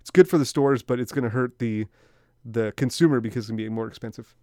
[0.00, 1.86] it's good for the stores but it's going to hurt the
[2.44, 4.34] the consumer because it's going to be more expensive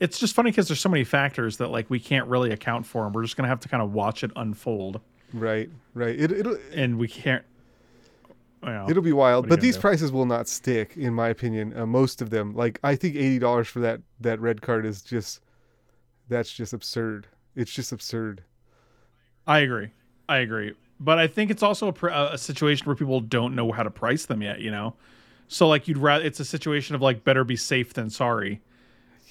[0.00, 3.06] it's just funny because there's so many factors that like we can't really account for,
[3.06, 5.00] and we're just gonna have to kind of watch it unfold,
[5.32, 7.44] right right it, it'll and we can't.
[8.62, 9.80] Well, It'll be wild, but these do?
[9.80, 11.76] prices will not stick, in my opinion.
[11.76, 15.02] Uh, most of them, like I think eighty dollars for that that red card is
[15.02, 15.40] just
[16.28, 17.26] that's just absurd.
[17.54, 18.42] It's just absurd.
[19.46, 19.90] I agree.
[20.28, 20.74] I agree.
[20.98, 24.26] But I think it's also a a situation where people don't know how to price
[24.26, 24.60] them yet.
[24.60, 24.94] You know,
[25.48, 28.60] so like you'd rather it's a situation of like better be safe than sorry.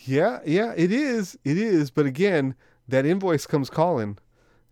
[0.06, 1.90] Yeah, yeah, it is, it is.
[1.90, 2.54] But again,
[2.88, 4.18] that invoice comes calling.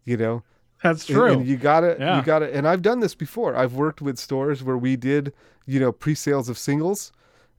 [0.06, 0.44] You know,
[0.84, 1.32] That's And- true.
[1.32, 2.18] And, you gotta, Yeah.
[2.20, 3.56] you gotta, and I've done this before.
[3.56, 5.32] I've worked with stores where we did,
[5.66, 7.14] you know, pre-sales of singles,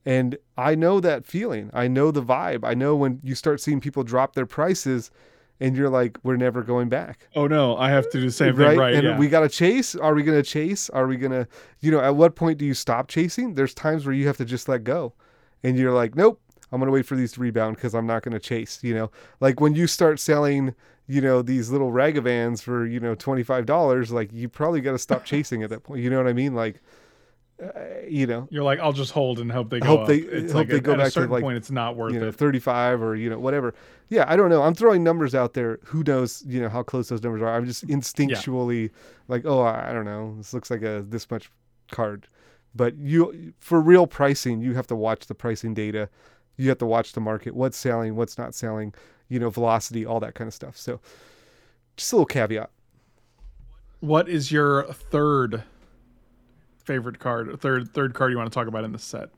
[0.04, 1.70] and I know that feeling.
[1.72, 2.64] I know the vibe.
[2.64, 5.10] I know when you start seeing people drop their prices,
[5.60, 7.28] and you're like, we're never going back.
[7.36, 8.70] oh no, I have to do the same right?
[8.70, 8.78] thing.
[8.78, 8.94] Right.
[8.94, 9.18] and yeah.
[9.18, 9.94] we got to chase.
[9.94, 10.90] Are we going to chase?
[10.90, 11.46] Are we going to,
[11.80, 13.54] you know, at what point do you stop chasing?
[13.54, 15.12] There's times where you have to just let go.
[15.62, 16.40] And you're like, nope,
[16.70, 18.94] I'm going to wait for these to rebound because I'm not going to chase, you
[18.94, 19.10] know?
[19.40, 20.74] Like when you start selling,
[21.06, 25.24] you know, these little ragavans for, you know, $25, like you probably got to stop
[25.26, 26.02] chasing at that point.
[26.02, 26.54] You know what I mean?
[26.54, 26.82] Like,
[27.62, 27.68] uh,
[28.08, 30.06] you know, You're like, I'll just hold and hope they go Hope up.
[30.08, 31.96] they- it's hope like they at, go back a to, certain like, point, it's not
[31.96, 32.34] worth you know, it.
[32.34, 33.74] 35 or, you know, whatever.
[34.08, 34.62] Yeah, I don't know.
[34.62, 35.78] I'm throwing numbers out there.
[35.84, 37.54] Who knows, you know, how close those numbers are.
[37.54, 38.90] I'm just instinctually
[39.28, 40.34] like, oh, I I don't know.
[40.36, 41.50] This looks like a this much
[41.90, 42.26] card.
[42.74, 46.08] But you for real pricing, you have to watch the pricing data.
[46.56, 48.92] You have to watch the market, what's selling, what's not selling,
[49.28, 50.76] you know, velocity, all that kind of stuff.
[50.76, 51.00] So
[51.96, 52.70] just a little caveat.
[54.00, 55.62] What is your third
[56.84, 57.60] favorite card?
[57.60, 59.30] Third third card you want to talk about in the set?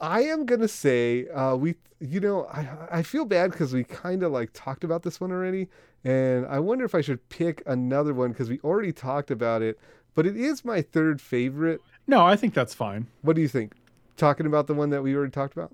[0.00, 4.22] I am gonna say uh, we, you know, I I feel bad because we kind
[4.22, 5.68] of like talked about this one already,
[6.04, 9.78] and I wonder if I should pick another one because we already talked about it.
[10.14, 11.80] But it is my third favorite.
[12.06, 13.06] No, I think that's fine.
[13.22, 13.74] What do you think?
[14.16, 15.72] Talking about the one that we already talked about.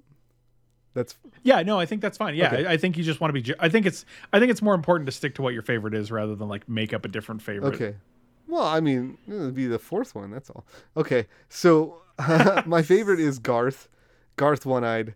[0.95, 2.35] That's Yeah, no, I think that's fine.
[2.35, 2.67] Yeah, Okay.
[2.67, 3.55] I, I think you just want to be.
[3.59, 4.05] I think it's.
[4.33, 6.69] I think it's more important to stick to what your favorite is rather than like
[6.69, 7.75] make up a different favorite.
[7.75, 7.97] okay.
[8.49, 10.31] Well, I mean, it'll be the fourth one.
[10.31, 10.65] That's all.
[10.97, 11.99] Okay, so
[12.67, 13.89] my favorite is Garth,
[14.37, 15.15] Garth One Eyed.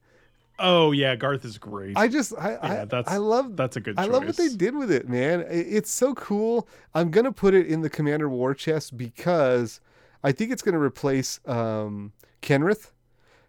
[0.58, 1.96] Oh yeah, Garth is great.
[1.96, 3.98] I just I Yeah, I, that's- I love that's a good.
[3.98, 5.44] I love what they did with it, man.
[5.48, 6.68] It's so cool.
[6.94, 9.80] I'm gonna put it in the Commander War Chest because
[10.22, 12.12] I think it's gonna replace um,
[12.42, 12.90] Kenrith,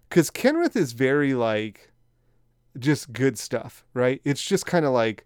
[0.09, 1.91] because Kenrith is very like
[2.79, 4.21] just good stuff, right?
[4.23, 5.25] It's just kind of like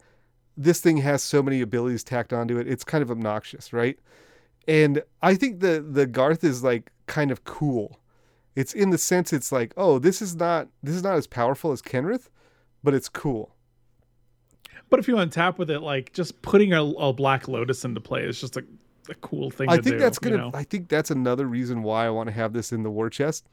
[0.56, 2.66] this thing has so many abilities tacked onto it.
[2.66, 3.98] It's kind of obnoxious, right?
[4.68, 7.98] And I think the the Garth is like kind of cool.
[8.54, 11.72] It's in the sense it's like, oh, this is not this is not as powerful
[11.72, 12.28] as Kenrith,
[12.84, 13.54] but it's cool.
[14.90, 18.24] But if you untap with it, like just putting a, a Black Lotus into play
[18.24, 18.64] is just a,
[19.08, 19.68] a cool thing.
[19.68, 20.36] I to think do, that's gonna.
[20.36, 20.50] You know?
[20.54, 23.46] I think that's another reason why I want to have this in the war chest.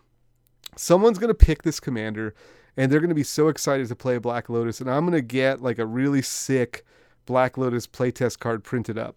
[0.75, 2.35] Someone's gonna pick this commander,
[2.75, 5.61] and they're gonna be so excited to play a Black Lotus, and I'm gonna get
[5.61, 6.85] like a really sick
[7.25, 9.15] Black Lotus playtest card printed up.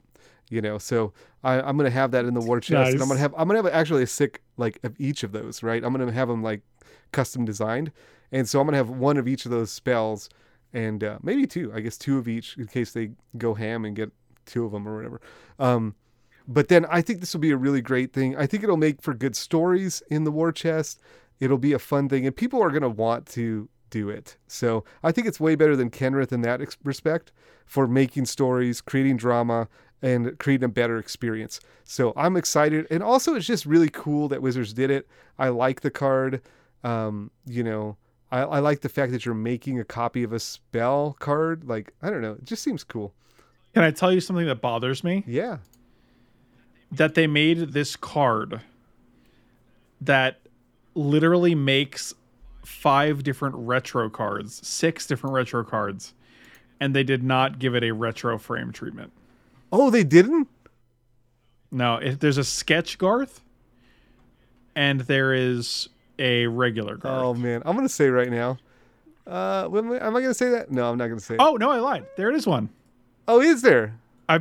[0.51, 1.13] You know, so
[1.45, 3.63] I, I'm gonna have that in the war chest, and I'm gonna have I'm gonna
[3.63, 5.63] have actually a sick like of each of those.
[5.63, 6.63] Right, I'm gonna have them like
[7.13, 7.93] custom designed,
[8.33, 10.31] and so I'm gonna have one of each of those spells,
[10.73, 11.73] and uh, maybe two.
[11.75, 14.11] I guess two of each in case they go ham and get
[14.47, 15.21] two of them or whatever.
[15.59, 15.95] Um,
[16.49, 18.35] but then I think this will be a really great thing.
[18.37, 21.01] I think it'll make for good stories in the war chest.
[21.41, 24.37] It'll be a fun thing, and people are going to want to do it.
[24.47, 27.33] So I think it's way better than Kenrith in that ex- respect
[27.67, 29.69] for making stories, creating drama,
[30.03, 31.61] and creating a better experience.
[31.85, 35.09] So I'm excited, and also it's just really cool that Wizards did it.
[35.39, 36.41] I like the card.
[36.85, 37.97] Um, you know,
[38.31, 41.65] I, I like the fact that you're making a copy of a spell card.
[41.65, 43.15] Like I don't know, it just seems cool.
[43.75, 45.25] Can I tell you something that bothers me?
[45.27, 45.59] Yeah.
[46.91, 48.63] That they made this card
[50.01, 50.41] that
[50.95, 52.15] literally makes
[52.65, 56.15] five different retro cards, six different retro cards,
[56.81, 59.13] and they did not give it a retro frame treatment.
[59.73, 60.49] Oh, they didn't.
[61.71, 63.43] No, it, there's a sketch Garth,
[64.75, 65.89] and there is
[66.19, 67.23] a regular Garth.
[67.23, 68.59] Oh man, I'm gonna say right now.
[69.27, 70.71] Uh, am I, gonna say that?
[70.71, 71.35] No, I'm not gonna say.
[71.35, 71.41] It.
[71.41, 72.07] Oh no, I lied.
[72.17, 72.71] There is one.
[73.27, 73.95] oh, is there?
[74.29, 74.41] I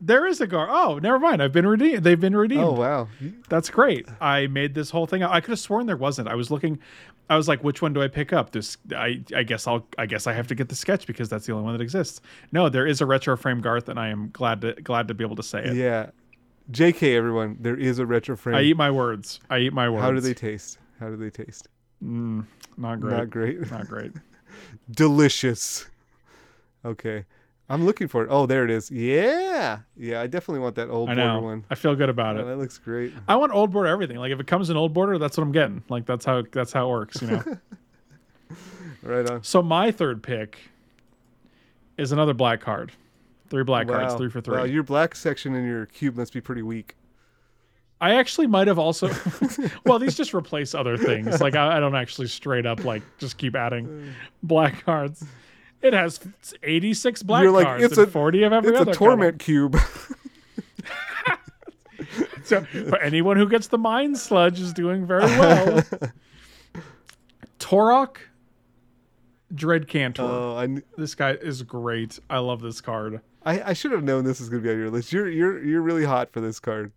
[0.00, 0.70] there is a Garth.
[0.72, 1.42] Oh, never mind.
[1.42, 2.02] I've been redeemed.
[2.02, 2.64] They've been redeemed.
[2.64, 3.08] Oh wow.
[3.48, 4.08] That's great.
[4.20, 5.22] I made this whole thing.
[5.22, 6.28] I could have sworn there wasn't.
[6.28, 6.80] I was looking.
[7.28, 8.52] I was like, which one do I pick up?
[8.52, 8.76] This.
[8.94, 9.22] I.
[9.34, 9.86] I guess I'll.
[9.98, 12.20] I guess I have to get the sketch because that's the only one that exists.
[12.52, 15.24] No, there is a retro frame Garth, and I am glad to glad to be
[15.24, 15.74] able to say it.
[15.74, 16.10] Yeah.
[16.70, 18.56] Jk, everyone, there is a retro frame.
[18.56, 19.40] I eat my words.
[19.50, 20.02] I eat my words.
[20.02, 20.78] How do they taste?
[20.98, 21.68] How do they taste?
[22.02, 22.44] Mm,
[22.76, 23.16] not great.
[23.16, 23.70] Not great.
[23.70, 24.12] Not great.
[24.90, 25.86] Delicious.
[26.84, 27.24] Okay.
[27.68, 28.28] I'm looking for it.
[28.30, 28.90] Oh, there it is.
[28.92, 29.80] Yeah.
[29.96, 31.64] Yeah, I definitely want that old I border one.
[31.68, 32.44] I feel good about Oh, it.
[32.44, 33.12] that looks great.
[33.26, 34.16] I want old border everything.
[34.18, 35.82] Like if it comes in old border, that's what I'm getting.
[35.88, 37.20] Like that's how that's how it works.
[37.22, 37.44] You know.
[39.02, 39.44] Right on.
[39.44, 40.58] so my third pick
[41.96, 42.90] is another black card.
[43.48, 44.18] Three black cards, Wow.
[44.18, 44.56] three for three.
[44.56, 46.96] Wow, your black section in your cube must be pretty weak.
[48.00, 49.08] I actually might have also.
[49.86, 51.40] well, these just replace other things.
[51.40, 54.12] Like I, I don't actually straight up like just keep adding
[54.42, 55.24] black cards.
[55.82, 56.20] It has
[56.62, 59.38] 86 black You're like, cards it's and a- 40 of every It's other a torment
[59.38, 59.72] cube.
[59.74, 60.18] color.
[62.44, 65.82] So for anyone who gets the mind sludge is doing very well.
[67.58, 68.18] Tourach,
[69.52, 70.22] Dread Cantor.
[70.22, 72.18] oh, I, this guy is great.
[72.30, 73.20] I love this card.
[73.44, 75.12] I I should have known this was gonna be on your list.
[75.12, 76.92] You're you're you're really hot for this card.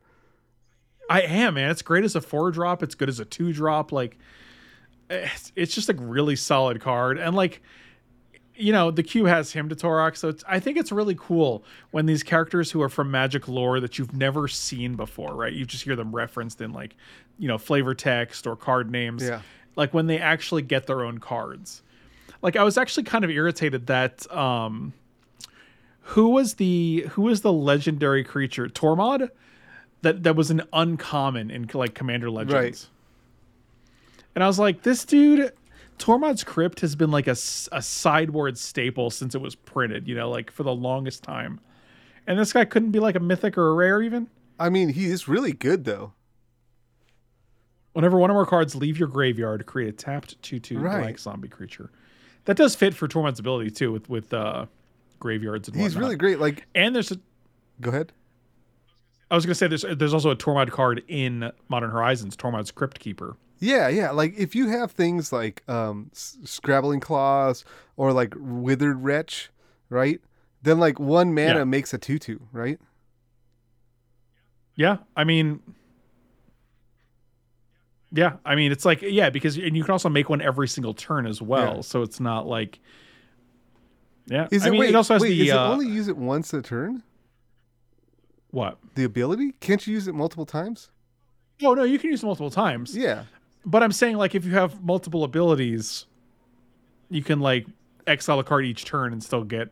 [1.10, 1.72] I am, man.
[1.72, 2.84] It's great as a four drop.
[2.84, 3.92] It's good as a two drop.
[3.92, 4.20] Like,
[5.10, 7.18] it's, it's just a really solid card.
[7.18, 7.64] And like,
[8.60, 11.64] you know, the queue has him to Tourach, so it's, I think it's really cool
[11.92, 15.54] when these characters who are from Magic lore that you've never seen before, right?
[15.54, 16.96] You just hear them referenced in like,
[17.38, 19.24] you know, flavor text or card names.
[19.24, 19.42] Yeah.
[19.76, 21.82] Like when they actually get their own cards.
[22.42, 24.94] Like I was actually kind of irritated that um
[26.02, 29.30] who was the who was the legendary creature Tormod
[30.02, 32.54] that that was an uncommon in like Commander Legends.
[32.54, 32.88] Right.
[34.36, 35.52] And I was like, this dude,
[36.00, 37.32] Tormod's Crypt has been like a,
[37.72, 41.60] a sideboard staple since it was printed, you know, like for the longest time.
[42.26, 44.28] And this guy couldn't be like a mythic or a rare even.
[44.60, 46.14] I mean, he is really good though.
[47.94, 51.02] Whenever one of our cards leave your graveyard, create a tapped 2 2 Right.
[51.02, 51.92] black zombie creature.
[52.46, 54.66] That does fit for Tormod's ability too, with with uh,
[55.20, 56.02] graveyards and He's whatnot.
[56.04, 56.40] really great.
[56.40, 57.18] Like, And there's a
[57.82, 58.14] go ahead.
[59.32, 63.00] I was gonna say there's there's also a Tormod card in Modern Horizons, Tormod's Crypt
[63.00, 63.36] Keeper.
[63.60, 64.12] Yeah, yeah.
[64.12, 67.66] Like if you have things like um, scrabbling claws
[67.98, 69.50] or like withered wretch,
[69.90, 70.22] right?
[70.62, 71.64] Then like one mana Yeah.
[71.66, 72.80] makes a tutu, right?
[74.76, 75.60] Yeah, I mean,
[78.12, 80.94] yeah, I mean it's like yeah because and you can also make one every single
[80.94, 81.82] turn as well, Yeah.
[81.82, 82.80] so it's not like
[84.28, 84.48] yeah.
[84.52, 86.08] Is I it mean wait, it also has wait, the is it uh, only use
[86.08, 87.04] it once a turn?
[88.52, 88.80] what?
[88.96, 89.54] The ability?
[89.60, 90.90] Can't you use it multiple times?
[91.62, 92.96] Oh no, you can use it multiple times.
[92.98, 93.24] Yeah.
[93.66, 96.06] But I'm saying like if you have multiple abilities,
[97.10, 97.66] you can like
[98.08, 99.70] exile a card each turn and still get.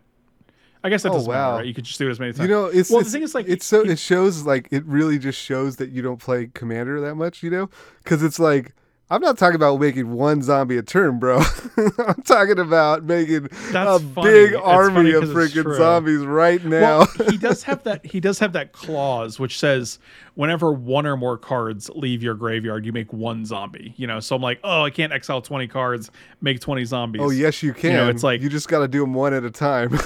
[0.83, 1.51] I guess that Oh, doesn't wow.
[1.51, 1.65] matter, right?
[1.65, 2.41] You could just do it as many times.
[2.41, 4.85] You know, it's well, it's, the thing is like it's so it shows like it
[4.85, 7.69] really just shows that you don't play commander that much, you know?
[8.05, 8.73] Cuz it's like
[9.09, 11.37] I'm not talking about making one zombie a turn, bro.
[12.05, 14.29] I'm talking about making That's a funny.
[14.29, 17.05] big It's army of freaking zombies right now.
[17.17, 18.05] Well, he does have that.
[18.05, 19.99] He does have that clause which says
[20.35, 23.93] whenever one or more cards leave your graveyard, you make one zombie.
[23.95, 27.21] You know, so I'm like, oh, I can't exile 20 cards, make 20 zombies.
[27.23, 27.93] oh yes, you can.
[27.93, 29.97] know, it's like- you just got to do them one at a time.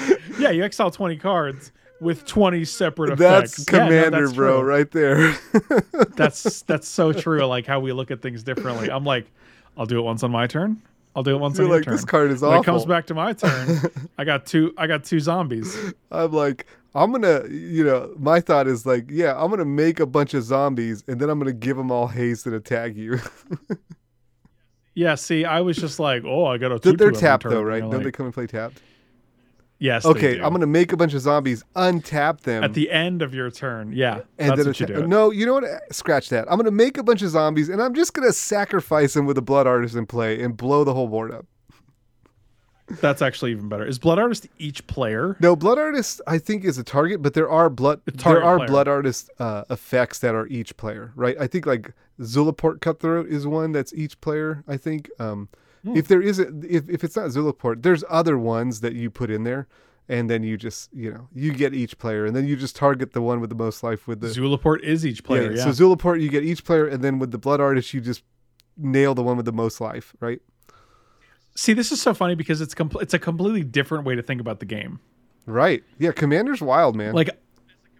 [0.38, 3.72] yeah, you exile 20 cards with 20 separate that's effects.
[3.72, 5.36] Yeah, no, commander, that's bro, right there.
[6.16, 7.44] That's that's so true.
[7.44, 8.90] Like how we look at things differently.
[8.90, 9.26] I'm like,
[9.76, 10.80] I'll do it once on my turn.
[11.14, 11.94] I'll do it once You're on your like, turn.
[11.94, 12.62] this card is when awful.
[12.62, 13.80] it comes back to my turn,
[14.18, 14.72] I got two.
[14.78, 15.76] I got two zombies.
[16.10, 20.06] I'm like, I'm gonna, you know, my thought is like, yeah, I'm gonna make a
[20.06, 23.18] bunch of zombies and then I'm gonna give them all haste and attack you.
[24.98, 25.14] Yeah.
[25.14, 26.78] See, I was just like, oh, I got a.
[26.78, 27.52] They're tutu every tapped turn.
[27.52, 27.82] though, right?
[27.82, 28.80] Don't they come and play tapped?
[29.78, 30.04] Yes.
[30.04, 30.44] they Okay, do.
[30.44, 33.92] I'm gonna make a bunch of zombies, untap them, at the end of your turn.
[33.92, 35.06] Yeah, and that's then what you do.
[35.06, 35.64] no, you know what?
[35.92, 36.46] Scratch that.
[36.50, 39.42] I'm gonna make a bunch of zombies, and I'm just gonna sacrifice them with a
[39.42, 41.44] blood artist in play and blow the whole board up.
[43.00, 43.84] That's actually even better.
[43.84, 45.36] Is Blood Artist each player?
[45.40, 48.68] No, blood artist I think is a target, but there are blood there are player.
[48.68, 51.36] blood artist uh, effects that are each player, right?
[51.40, 54.62] I think like Zulaport Cutthroat is one that's each player.
[54.68, 55.48] I think um,
[55.86, 55.96] Hmm.
[55.96, 59.30] if there is a, if if it's not Zulaport, there's other ones that you put
[59.30, 59.68] in there,
[60.08, 63.12] and then you just you know you get each player, and then you just target
[63.12, 65.52] the one with the most life with the Zulaport is each player.
[65.52, 65.70] Yeah.
[65.70, 68.22] So Zulaport you get each player, and then with the blood artist you just
[68.76, 70.40] nail the one with the most life, right?
[71.54, 74.40] See, this is so funny because it's compl- it's a completely different way to think
[74.40, 75.00] about the game.
[75.46, 75.84] Right.
[75.98, 76.12] Yeah.
[76.12, 77.14] Commander's wild, man.
[77.14, 77.30] Like,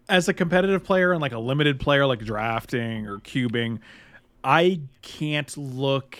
[0.09, 3.79] as a competitive player and like a limited player, like drafting or cubing,
[4.45, 6.19] I can't look.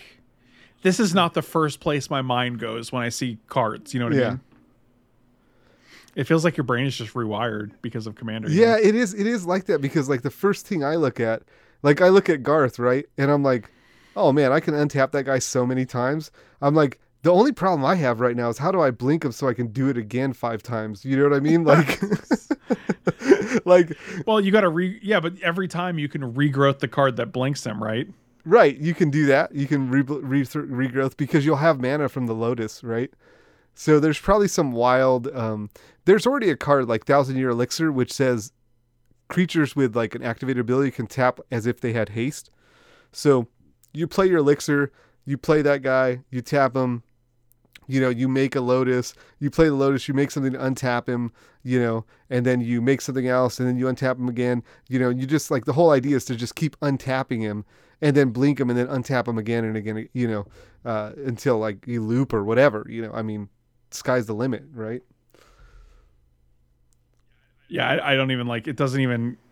[0.83, 3.93] This is not the first place my mind goes when I see cards.
[3.93, 4.41] You know what I mean?
[6.15, 8.49] It feels like your brain is just rewired because of Commander.
[8.49, 8.67] you know?
[8.75, 9.13] Yeah, it is.
[9.13, 11.43] It is like that because like the first thing I look at,
[11.83, 13.69] like I look at Garth, right, and I'm like,
[14.15, 16.31] oh man, I can untap that guy so many times.
[16.59, 19.31] I'm like, the only problem I have right now is how do I blink him
[19.31, 21.05] so I can do it again five times?
[21.05, 21.63] You know what I mean?
[21.67, 24.99] Like, like Well, you got to re.
[25.03, 28.07] Yeah, but every time you can regrowth the card that blinks them, right?
[28.47, 29.53] Right, you can do that.
[29.53, 33.11] You can re- re- regrowth because you'll have mana from the Lotus, right?
[33.75, 35.27] So there's probably some wild.
[35.35, 35.69] Um,
[36.05, 38.51] there's already a card like Thousand Year Elixir which says
[39.27, 42.49] creatures with like an activated ability can tap as if they had haste.
[43.11, 43.47] So
[43.93, 44.91] you play your elixir,
[45.25, 47.03] you play that guy, you tap him,
[47.87, 51.07] you know, you make a lotus, you play the lotus, you make something to untap
[51.07, 51.31] him,
[51.63, 54.63] you know, and then you make something else and then you untap him again.
[54.89, 57.65] You know, you just like the whole idea is to just keep untapping him
[58.01, 60.45] and then blink them and then untap them again and again, you know,
[60.85, 63.11] uh, until like you loop or whatever, you know.
[63.13, 63.49] I mean,
[63.91, 65.01] sky's the limit, right?
[67.69, 68.67] Yeah, I, I don't even like.
[68.67, 69.37] It doesn't even.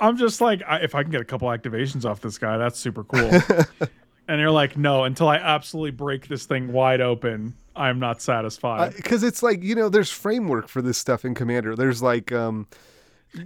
[0.00, 2.78] I'm just like, I, if I can get a couple activations off this guy, that's
[2.78, 3.18] super cool.
[4.28, 8.94] and you're like, no, until I absolutely break this thing wide open, I'm not satisfied.
[8.94, 11.74] Because it's like, you know, there's framework for this stuff in Commander.
[11.74, 12.68] There's like, um,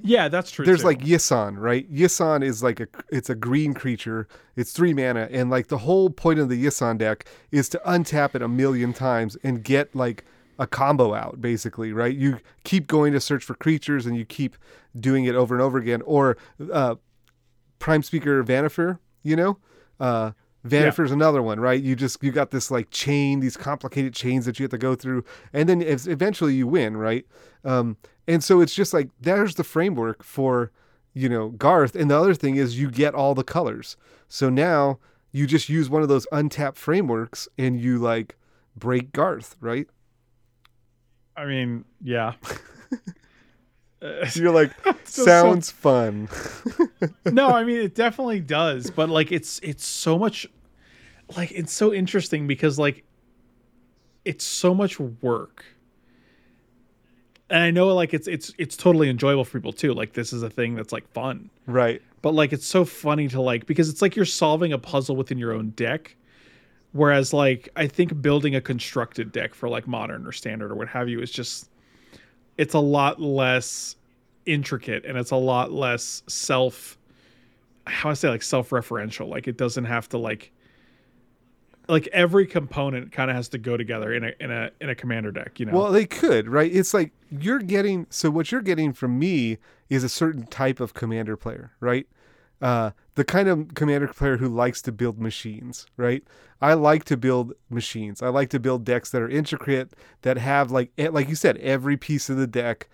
[0.03, 0.65] yeah, that's true.
[0.65, 0.87] there's too.
[0.87, 1.93] like Yisan, right?
[1.93, 4.29] Yisan is like a it's a green creature.
[4.57, 8.35] It's three mana, and like the whole point of the Yisan deck is to untap
[8.35, 10.25] it a million times and get like
[10.59, 12.15] a combo out, basically, right?
[12.15, 14.57] You keep going to search for creatures, and you keep
[14.99, 16.03] doing it over and over again.
[16.03, 16.37] Or
[16.73, 16.97] uh,
[17.79, 19.59] Prime Speaker Vanifer, you know,
[19.99, 20.33] uh,
[20.67, 21.83] Vanifer's another one, right?
[21.83, 24.95] You just you got this like chain, these complicated chains that you have to go
[24.95, 27.27] through, and then eventually you win, right?
[27.65, 27.97] Um,
[28.29, 30.71] and so it's just like there's the framework for
[31.15, 33.97] you know Garth, and the other thing is you get all the colors.
[34.29, 34.99] So now
[35.33, 38.37] you just use one of those untapped frameworks, and you like
[38.77, 39.89] break Garth, right?
[41.37, 42.35] I mean, yeah.
[44.35, 44.73] You're like
[45.05, 46.29] so- sounds fun.
[47.27, 50.47] no, I mean it definitely does, but like it's it's so much
[51.37, 53.05] like it's so interesting because like
[54.25, 55.65] it's so much work.
[57.51, 59.93] And I know like it's it's it's totally enjoyable for people too.
[59.93, 61.51] Like this is a thing that's like fun.
[61.67, 62.01] right.
[62.23, 65.39] But like it's so funny to like because it's like you're solving a puzzle within
[65.39, 66.17] your own deck.
[66.93, 70.89] Whereas like I think building a constructed deck for like modern or standard or what
[70.89, 71.69] have you is just
[72.57, 73.97] it's a lot less
[74.47, 76.99] intricate and it's a lot less self
[77.87, 79.29] how I say like self-referential.
[79.29, 80.53] Like it doesn't have to like
[81.89, 84.95] like every component kind of has to go together in a in a in a
[84.95, 85.73] commander deck, you know.
[85.73, 86.73] Well, they could, right?
[86.73, 90.95] It's like you're getting so what you're getting from me is a certain type of
[90.95, 92.07] commander player, right?
[92.63, 96.23] Uh, the kind of commander player who likes to build machines, right?
[96.61, 98.23] I like to build machines.
[98.23, 99.93] I like to build decks that are intricate,
[100.23, 102.89] that have like e- like you said, every piece of the deck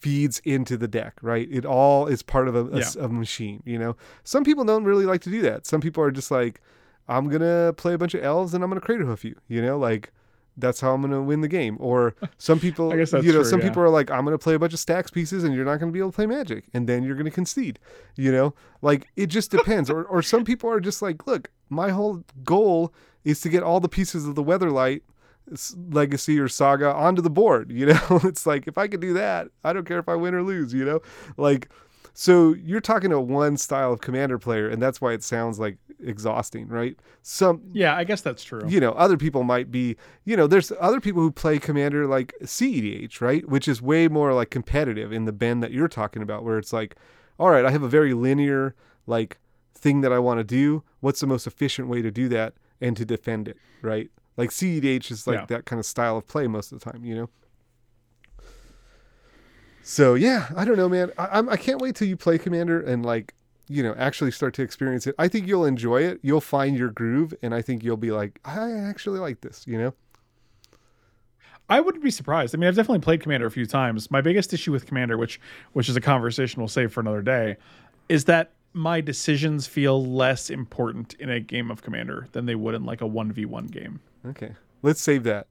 [0.00, 1.46] feeds into the deck, right?
[1.50, 3.96] It all is part of a machine, you know?
[4.24, 5.66] Some people don't really like to do that.
[5.66, 6.60] Some people are just like,
[7.08, 9.36] I'm going to play a bunch of elves and I'm going to crater hoof you,
[9.46, 9.78] you know?
[9.78, 10.12] Like,
[10.56, 11.76] that's how I'm going to win the game.
[11.80, 13.68] Or some people, I guess that's you know, true, some yeah.
[13.68, 15.78] people are like, I'm going to play a bunch of stacks pieces and you're not
[15.78, 16.64] going to be able to play magic.
[16.74, 17.78] And then you're going to concede,
[18.16, 18.54] you know?
[18.82, 19.90] Like, it just depends.
[19.90, 22.92] or, or some people are just like, look, my whole goal
[23.24, 25.02] is to get all the pieces of the Weatherlight
[25.90, 29.48] legacy or saga onto the board you know it's like if i could do that
[29.64, 31.00] i don't care if i win or lose you know
[31.36, 31.68] like
[32.12, 35.76] so you're talking to one style of commander player and that's why it sounds like
[36.02, 36.96] exhausting right?
[37.22, 38.62] Some Yeah, I guess that's true.
[38.68, 42.34] you know other people might be you know there's other people who play commander like
[42.42, 43.48] cedh right?
[43.48, 46.72] Which is way more like competitive in the bend that you're talking about where it's
[46.72, 46.96] like
[47.38, 48.74] all right i have a very linear
[49.06, 49.38] like
[49.74, 50.82] thing that i want to do.
[51.00, 54.10] What's the most efficient way to do that and to defend it right?
[54.36, 55.46] Like cedh is like Yeah.
[55.46, 57.28] that kind of style of play most of the time you know
[59.82, 62.80] so yeah i don't know man I, I'm, I can't wait till you play commander
[62.80, 63.34] and like
[63.68, 66.90] you know actually start to experience it i think you'll enjoy it you'll find your
[66.90, 69.94] groove and i think you'll be like i actually like this you know
[71.68, 72.52] I wouldn't be surprised.
[72.52, 74.10] I mean, I've definitely played Commander a few times.
[74.10, 75.40] My biggest issue with Commander, which
[75.72, 77.58] which is a conversation we'll save for another day,
[78.08, 82.74] is that my decisions feel less important in a game of Commander than they would
[82.74, 84.00] in like a one v one game.
[84.26, 84.52] okay
[84.82, 85.46] let's save that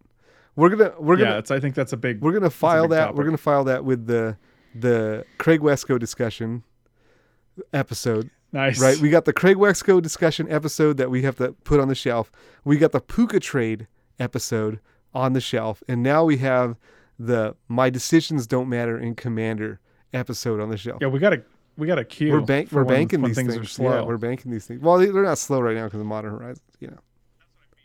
[0.59, 1.51] we're gonna we're Yeah, gonna it's.
[1.51, 2.21] I think that's a big.
[2.21, 4.37] we're gonna file that we're gonna file that with the
[4.75, 6.63] the craig wescoe discussion
[7.73, 8.79] episode nice.
[8.81, 8.97] right?
[8.99, 12.31] We got the Craig Wescoe discussion episode that we have to put on the shelf.
[12.63, 13.87] We got the Puka trade
[14.19, 14.79] episode
[15.13, 16.77] on the shelf, and now we have
[17.17, 19.79] the My Decisions Don't Matter in Commander
[20.13, 20.99] episode on the shelf.
[21.01, 21.43] yeah, we got to
[21.77, 22.31] we got to queue.
[22.31, 23.65] we're bank, we're banking when these things things.
[23.65, 23.95] are slow.
[23.95, 24.81] Yeah, we're banking these things.
[24.81, 26.61] Well, they- they're not slow right now because of Modern Horizons.
[26.79, 26.99] You know.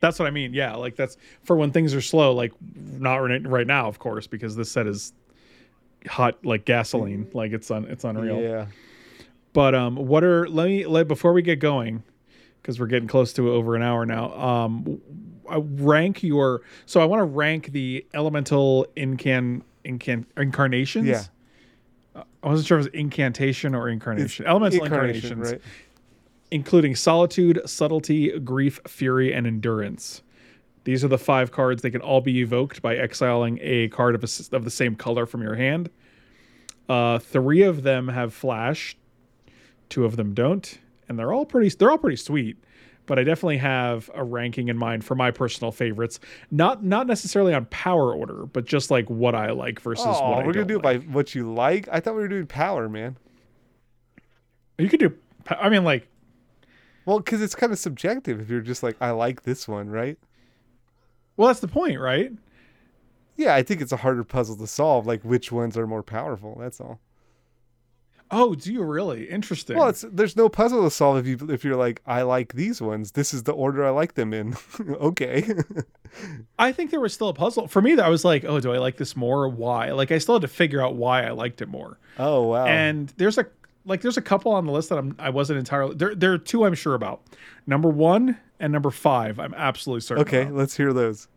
[0.04, 0.52] That's what I mean.
[0.52, 2.34] Yeah, like that's for when things are slow.
[2.34, 5.14] Like not right, now, of course, because this set is
[6.06, 7.30] hot like gasoline.
[7.32, 8.38] Like it's un, it's unreal.
[8.38, 8.66] Yeah.
[9.54, 12.02] But um, what are let me let before we get going,
[12.60, 14.30] because we're getting close to over an hour now.
[14.34, 15.00] Um,
[15.48, 21.06] I rank your so I want to rank the elemental incan incan incarnations.
[21.06, 21.24] Yeah.
[22.42, 24.46] I wasn't sure if it was incantation or incarnation.
[24.46, 25.62] elemental incarnations, right?
[26.50, 30.22] Including solitude, subtlety, grief, fury, and endurance.
[30.84, 31.82] These are the five cards.
[31.82, 35.24] They can all be evoked by exiling a card of, a of the same color
[35.26, 35.88] from your hand.
[36.88, 38.94] Uh, three of them have flash,
[39.88, 40.78] two of them don't,
[41.08, 41.70] and they're all pretty.
[41.70, 42.58] They're all pretty sweet.
[43.06, 46.20] But I definitely have a ranking in mind for my personal favorites.
[46.50, 50.42] Not not necessarily on power order, but just like what I like versus Oh, what
[50.42, 50.82] I we're gonna do like.
[50.82, 51.86] by what you like.
[51.92, 53.16] I thought we were doing power, man.
[54.78, 55.14] You could do.
[55.48, 56.08] I mean, like
[57.06, 58.40] Well, because it's kind of subjective.
[58.40, 60.18] If you're just like, I like this one, right?
[61.36, 62.32] well, that's the point, right?
[63.36, 65.06] Yeah, I think it's a harder puzzle to solve.
[65.06, 66.56] Like which ones are more powerful.
[66.60, 67.00] That's all.
[68.30, 69.28] Oh, do you really?
[69.28, 69.76] Interesting.
[69.76, 72.80] Well, it's there's no puzzle to solve if you if you're like I like these
[72.80, 73.12] ones.
[73.12, 74.56] This is the order I like them in.
[74.88, 75.44] okay.
[76.58, 77.96] I think there was still a puzzle for me.
[77.96, 79.44] That I was like, oh, do I like this more?
[79.44, 79.90] Or why?
[79.90, 81.98] Like, I still had to figure out why I liked it more.
[82.18, 82.66] oh wow.
[82.66, 83.46] And there's a
[83.86, 85.94] like, there's a couple on the list that I'm I wasn't entirely.
[85.94, 87.22] There, there are two I'm sure about.
[87.66, 90.22] Number one and number five, I'm absolutely certain.
[90.22, 90.54] okay, about.
[90.54, 91.28] let's hear those.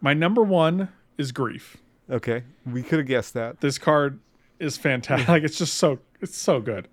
[0.00, 1.76] My number one is grief.
[2.10, 3.60] Okay, we could have guessed that.
[3.60, 4.20] This card
[4.58, 5.28] is fantastic.
[5.28, 6.88] like, it's just so it's so good.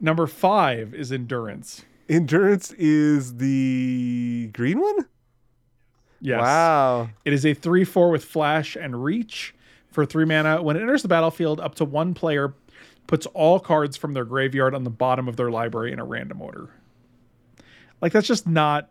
[0.00, 1.84] Number five is endurance.
[2.08, 5.06] Endurance is the green one.
[6.20, 6.40] Yes.
[6.40, 7.10] Wow.
[7.24, 9.54] It is a 3 4 with flash and reach
[9.90, 10.62] for three mana.
[10.62, 12.54] When it enters the battlefield, up to one player
[13.06, 16.42] puts all cards from their graveyard on the bottom of their library in a random
[16.42, 16.70] order.
[18.00, 18.90] Like, that's just not.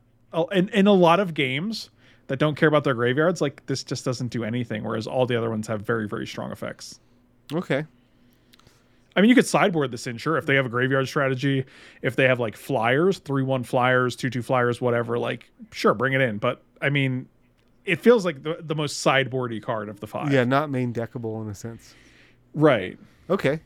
[0.51, 1.89] In, in a lot of games
[2.27, 5.37] that don't care about their graveyards, like, this just doesn't do anything, whereas all the
[5.37, 6.99] other ones have very, very strong effects.
[7.53, 7.85] Okay.
[9.15, 11.65] I mean, you could sideboard this in, sure, if they have a graveyard strategy,
[12.01, 16.13] if they have like flyers, 3 1 flyers, 2 2 flyers, whatever, like, sure, bring
[16.13, 16.37] it in.
[16.37, 17.29] But I mean,
[17.85, 20.33] it feels like the, the most sideboardy card of the five.
[20.33, 21.95] Yeah, not main deckable in a sense.
[22.53, 22.97] Right.
[23.29, 23.61] Okay.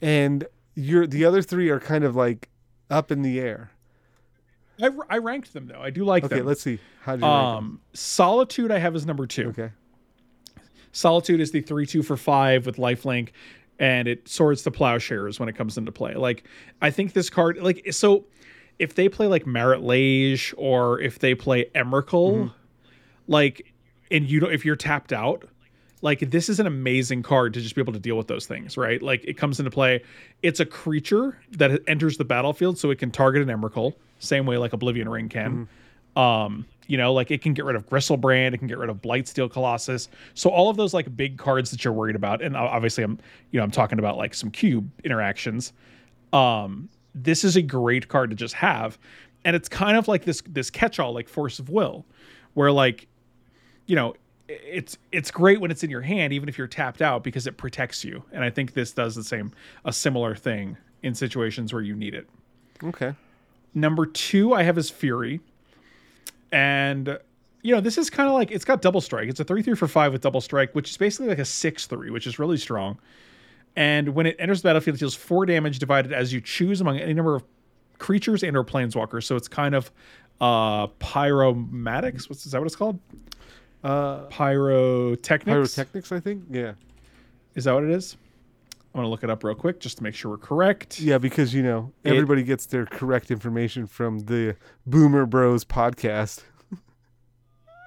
[0.00, 2.48] And you're the other three are kind of like
[2.90, 3.70] up in the air.
[4.80, 5.80] I, I ranked them though.
[5.80, 6.46] I do like Okay, them.
[6.46, 6.78] let's see.
[7.02, 9.48] How do you rank Um, Solitude I have as number two.
[9.48, 9.70] Okay.
[10.92, 13.30] Solitude is the three two for five with lifelink,
[13.78, 16.14] and it swords to plowshares when it comes into play.
[16.14, 16.44] Like
[16.80, 18.24] I think this card, like so,
[18.78, 22.52] if they play like Marit Lage or if they play Emrakul, Mm-hmm.
[23.26, 23.72] like,
[24.10, 25.44] and you don't, if you're tapped out,
[26.02, 28.76] like this is an amazing card to just be able to deal with those things,
[28.76, 29.02] right?
[29.02, 30.02] Like it comes into play.
[30.42, 34.58] It's a creature that enters the battlefield, so it can target an Emrakul, same way
[34.58, 35.68] like Oblivion Ring can.
[36.16, 36.20] Mm-hmm.
[36.20, 39.02] Um, You know, like it can get rid of Griselbrand, it can get rid of
[39.02, 40.08] Blightsteel Colossus.
[40.34, 43.18] So all of those like big cards that you're worried about, and obviously I'm,
[43.50, 45.72] you know, I'm talking about like some cube interactions.
[46.32, 48.98] Um, this is a great card to just have,
[49.44, 52.04] and it's kind of like this this catch-all like Force of Will,
[52.54, 53.06] where like,
[53.86, 54.14] you know,
[54.48, 57.56] it's it's great when it's in your hand, even if you're tapped out, because it
[57.56, 58.24] protects you.
[58.32, 59.52] And I think this does the same,
[59.84, 62.28] a similar thing in situations where you need it.
[62.82, 63.14] Okay.
[63.74, 65.40] Number two, I have is Fury.
[66.50, 67.18] And
[67.62, 69.28] you know, this is kind of like it's got double strike.
[69.28, 71.86] It's a three three for five with double strike, which is basically like a six
[71.86, 72.98] three, which is really strong.
[73.76, 76.98] And when it enters the battlefield, it deals four damage divided as you choose among
[76.98, 77.44] any number of
[77.98, 79.24] creatures and or planeswalkers.
[79.24, 79.90] So it's kind of
[80.40, 82.30] uh pyromatics.
[82.30, 82.98] What's is that what it's called?
[83.84, 85.74] Uh, Pyrotechnics.
[85.74, 86.44] pyrotechnics, I think.
[86.50, 86.72] Yeah.
[87.54, 88.16] Is that what it is?
[88.94, 90.98] I'm gonna look it up real quick just to make sure we're correct.
[91.00, 94.56] Yeah, because you know It- everybody gets their correct information from the
[94.86, 96.42] Boomer Bros podcast.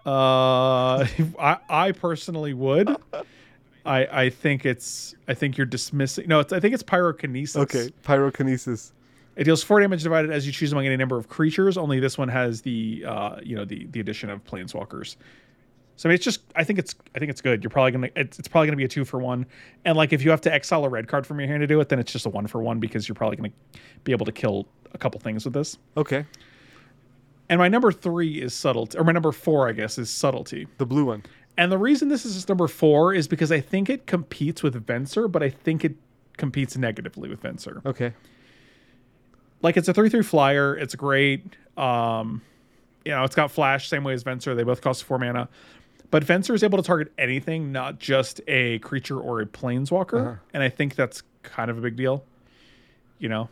[0.06, 1.06] Uh,
[1.40, 2.90] I I personally would.
[3.86, 6.28] I I think it's I think you're dismissing.
[6.28, 7.56] No, it's I think it's pyrokinesis.
[7.58, 8.94] Okay, pyrokinesis.
[9.36, 11.78] It deals four damage divided as you choose among any number of creatures.
[11.78, 15.18] Only this one has the uh you know the the addition of planeswalkers.
[16.02, 17.62] So I mean, it's just I think it's I think it's good.
[17.62, 19.46] You're probably gonna it's, it's probably gonna be a two for one.
[19.86, 21.80] And like if you have to exile a red card from your hand to do
[21.80, 23.52] it, then it's just a one for one because you're probably gonna
[24.04, 25.78] be able to kill a couple things with this.
[25.96, 26.26] Okay,
[27.50, 30.68] And my number three is subtlety, or my number four, I guess, is subtlety.
[30.80, 31.22] the blue one.
[31.56, 35.32] And the reason this is number four is because I think it competes with Venser,
[35.32, 35.98] but I think it
[36.36, 37.86] competes negatively with Venser.
[37.86, 38.14] Okay.
[39.62, 40.76] Like it's a three three flyer.
[40.76, 41.46] It's great.
[41.78, 42.42] Um,
[43.06, 44.56] you know, it's got flash same way as Venser.
[44.56, 45.48] They both cost four mana.
[46.12, 50.22] But Venser is able to target anything, not just a creature or a planeswalker.
[50.22, 50.36] Uh-huh.
[50.54, 52.24] And I think that's kind of a big deal.
[53.18, 53.50] You know?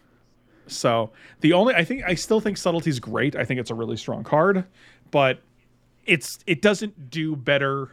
[0.68, 3.36] So the only I think I still think subtlety is great.
[3.36, 4.66] I think it's a really strong card,
[5.10, 5.42] but
[6.06, 7.90] it's it doesn't do better.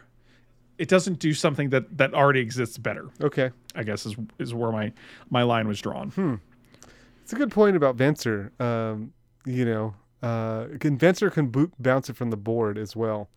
[0.76, 3.08] It doesn't do something that that already exists better.
[3.22, 3.50] Okay.
[3.74, 4.92] I guess is is where my
[5.30, 6.40] my line was drawn.
[7.22, 8.58] It's a good point about Venser.
[8.60, 9.12] Um,
[9.44, 13.28] you know, uh, can, Venser can boot, bounce it from the board as well.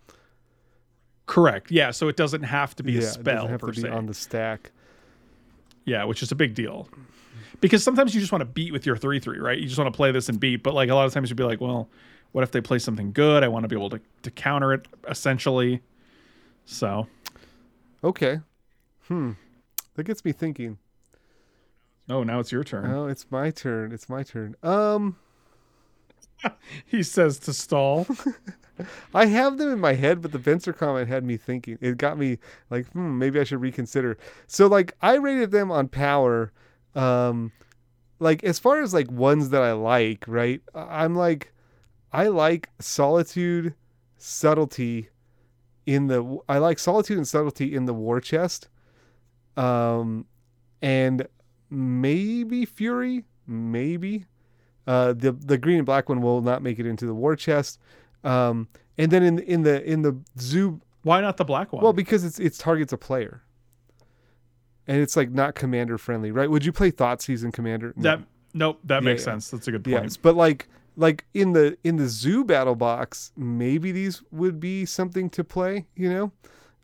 [1.29, 1.69] Correct.
[1.71, 1.91] Yeah.
[1.91, 3.81] So it doesn't have to be yeah, a it spell doesn't have per to be
[3.81, 3.89] se.
[3.89, 4.71] on the stack.
[5.85, 6.89] Yeah, which is a big deal.
[7.61, 9.57] Because sometimes you just want to beat with your three three, right?
[9.57, 10.63] You just want to play this and beat.
[10.63, 11.87] But like a lot of times you'd be like, well,
[12.31, 13.43] what if they play something good?
[13.43, 15.81] I want to be able to to counter it essentially.
[16.65, 17.07] So
[18.03, 18.39] Okay.
[19.07, 19.33] Hmm.
[19.95, 20.77] That gets me thinking.
[22.09, 22.89] oh, now it's your turn.
[22.91, 23.91] Oh, it's my turn.
[23.91, 24.55] It's my turn.
[24.63, 25.17] Um,
[26.85, 28.07] he says to stall.
[29.13, 31.77] I have them in my head, but the Venser comment had me thinking.
[31.81, 32.37] It got me
[32.69, 34.17] like, hmm, maybe I should reconsider.
[34.47, 36.51] So like I rated them on power.
[36.95, 37.51] Um
[38.19, 40.61] like as far as like ones that I like, right?
[40.73, 41.53] I'm like
[42.11, 43.73] I like solitude,
[44.17, 45.09] subtlety
[45.85, 48.69] in the I like solitude and subtlety in the war chest.
[49.57, 50.25] Um
[50.81, 51.27] and
[51.69, 54.25] maybe fury, maybe.
[54.89, 57.79] Uh the the green and black one will not make it into the war chest.
[58.23, 58.67] Um,
[58.97, 61.83] and then in in the in the zoo, Why not the black one?
[61.83, 63.43] well, because it's it's targets a player,
[64.87, 66.49] and it's like not commander friendly, right?
[66.49, 67.93] Would you play Thoughtseize in Commander?
[67.95, 68.03] No.
[68.03, 68.19] that
[68.53, 69.33] nope, that Yeah, makes yeah.
[69.33, 69.51] sense.
[69.51, 70.03] That's a good point.
[70.03, 70.67] yes, but like
[70.97, 75.85] like in the in the zoo battle box, maybe these would be something to play.
[75.95, 76.31] You know,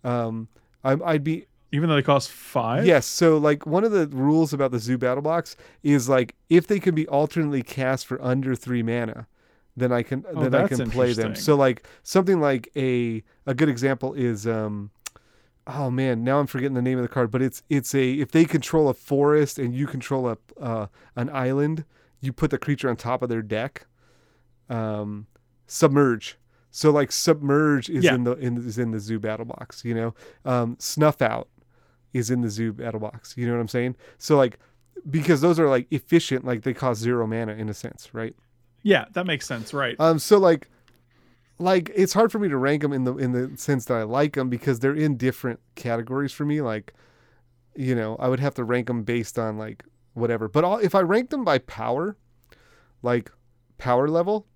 [0.10, 0.48] um,
[0.84, 2.86] I, I'd be Even though they cost five.
[2.86, 3.06] Yes.
[3.06, 6.80] So, like, one of the rules about the Zoo Battle Box is like if they
[6.80, 9.28] can be alternately cast for under three mana,
[9.76, 11.36] then I can Oh, then I can play them.
[11.36, 14.92] So, like something like a a good example is um,
[15.68, 18.32] oh man, now I'm forgetting the name of the card, but it's it's a if
[18.32, 20.88] they control a forest and you control a uh,
[21.18, 21.84] an island,
[22.22, 23.88] you put the creature on top of their deck.
[24.70, 25.28] Um,
[25.68, 26.38] submerge.
[26.72, 28.16] So like submerge is Yeah.
[28.16, 29.84] in the in, is in the zoo battle box.
[29.84, 30.14] You know,
[30.46, 31.48] um, snuff out
[32.16, 33.36] is in the zoo battle box.
[33.38, 33.96] You know what I'm saying?
[34.18, 34.58] So like
[35.10, 38.36] because those are like efficient, like they cost zero mana in a sense, right?
[38.82, 39.74] Yeah, that makes sense.
[39.74, 39.96] Right.
[40.00, 40.70] Um, so like
[41.60, 44.04] like it's hard for me to rank them in the in the sense that I
[44.04, 46.62] like them because they're in different categories for me.
[46.62, 46.94] Like,
[47.76, 49.84] you know, I would have to rank them based on like
[50.14, 50.48] whatever.
[50.48, 52.16] But all, if I rank them by power,
[53.04, 53.30] like
[53.78, 54.48] power level,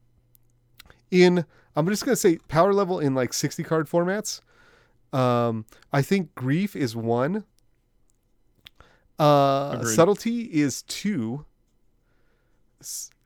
[1.12, 1.46] in
[1.76, 4.42] I'm just gonna say power level in like 60 card formats.
[5.12, 7.44] Um, I think grief is one.
[9.18, 11.46] Uh, subtlety is two.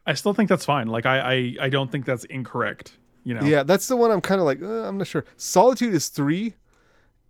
[0.06, 0.88] I still think that's fine.
[0.88, 2.98] Like I, I, I don't think that's incorrect.
[3.24, 3.44] You know.
[3.44, 5.24] Yeah, that's the one I'm kind of like, uh, I'm not sure.
[5.38, 6.56] Solitude is three,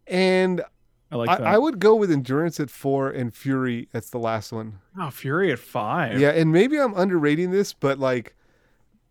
[0.07, 0.63] and
[1.11, 1.53] I like I.
[1.53, 3.89] I would go with Endurance at four and Fury.
[3.91, 4.79] That's the last one.
[4.99, 6.19] oh, Fury at five.
[6.19, 8.35] Yeah, and maybe I'm underrating this, but like,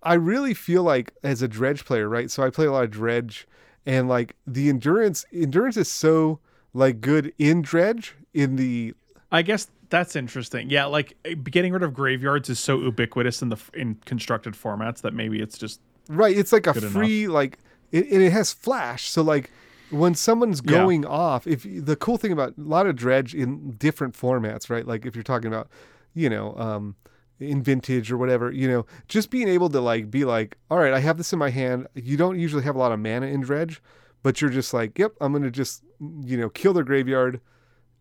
[0.02, 2.31] I really feel like as a dredge player, right?
[2.31, 3.47] So I play a lot of dredge,
[3.86, 6.38] and like the endurance, endurance is so
[6.74, 8.94] like good in dredge in the.
[9.30, 10.70] I guess that's interesting.
[10.70, 15.14] Yeah, like getting rid of graveyards is so ubiquitous in the in constructed formats that
[15.14, 16.36] maybe it's just right.
[16.36, 17.34] It's like a free enough.
[17.34, 17.59] like,
[17.90, 19.09] it, and it has flash.
[19.09, 19.50] So like
[19.90, 21.09] when someone's going yeah.
[21.10, 24.86] off, if the cool thing about a lot of dredge in different formats, right?
[24.86, 25.68] Like if you're talking about,
[26.14, 26.96] you know, um,
[27.43, 30.93] in vintage or whatever, you know, just being able to like be like, all right,
[30.93, 31.86] I have this in my hand.
[31.94, 33.82] You don't usually have a lot of mana in dredge,
[34.23, 37.40] but you're just like, yep, I'm gonna just, you know, kill their graveyard,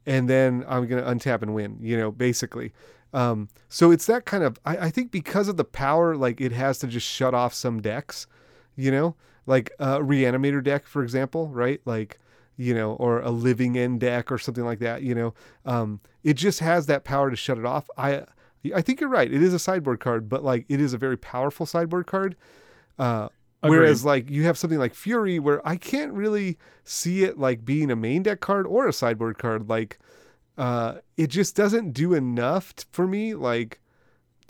[0.05, 1.77] and then I'm gonna untap and win.
[1.81, 2.73] You know, basically.
[3.13, 4.59] Um, so it's that kind of.
[4.65, 7.81] I, I think because of the power, like it has to just shut off some
[7.81, 8.27] decks.
[8.75, 9.15] You know,
[9.45, 11.81] like a reanimator deck, for example, right?
[11.85, 12.19] Like
[12.57, 15.01] you know, or a living end deck or something like that.
[15.01, 15.33] You know,
[15.65, 17.89] um, it just has that power to shut it off.
[17.97, 18.25] I
[18.75, 19.31] I think you're right.
[19.31, 22.35] It is a sideboard card, but like it is a very powerful sideboard card.
[22.99, 23.29] Uh,
[23.61, 27.89] whereas like you have something like Fury, where I can't really see it like being
[27.89, 29.69] a main deck card or a sideboard card.
[29.69, 29.99] Like,
[30.57, 33.33] uh, it just doesn't do enough t- for me.
[33.33, 33.81] Like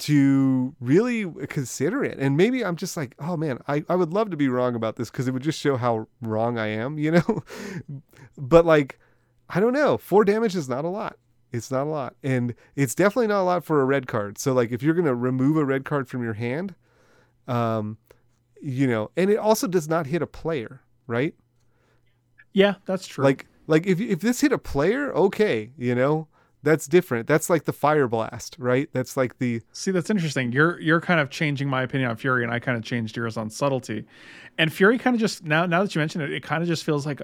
[0.02, 2.18] to really consider it.
[2.18, 4.96] And maybe I'm just like, oh man, I, I would love to be wrong about
[4.96, 7.44] this because it would just show how wrong I am, you know?
[8.36, 9.00] but like,
[9.48, 9.98] I don't know.
[9.98, 11.18] Four damage is not a lot.
[11.52, 12.16] It's not a lot.
[12.24, 14.38] And it's definitely not a lot for a red card.
[14.38, 16.76] So like if you're gonna remove a red card from your hand,
[17.48, 17.98] um,
[18.62, 21.36] you know, and it also does not hit a player, right?
[22.54, 23.24] Yeah, that's true.
[23.24, 26.28] Like like if if this hit a player, okay, you know,
[26.64, 27.28] that's different.
[27.28, 28.90] That's like the fire blast, right?
[28.94, 30.52] That's like the See, that's interesting.
[30.52, 33.38] You're you're kind of changing my opinion on Fury and I kind of changed yours
[33.38, 34.06] on subtlety.
[34.58, 36.84] And Fury kind of just now now that you mention it, it kind of just
[36.84, 37.22] feels like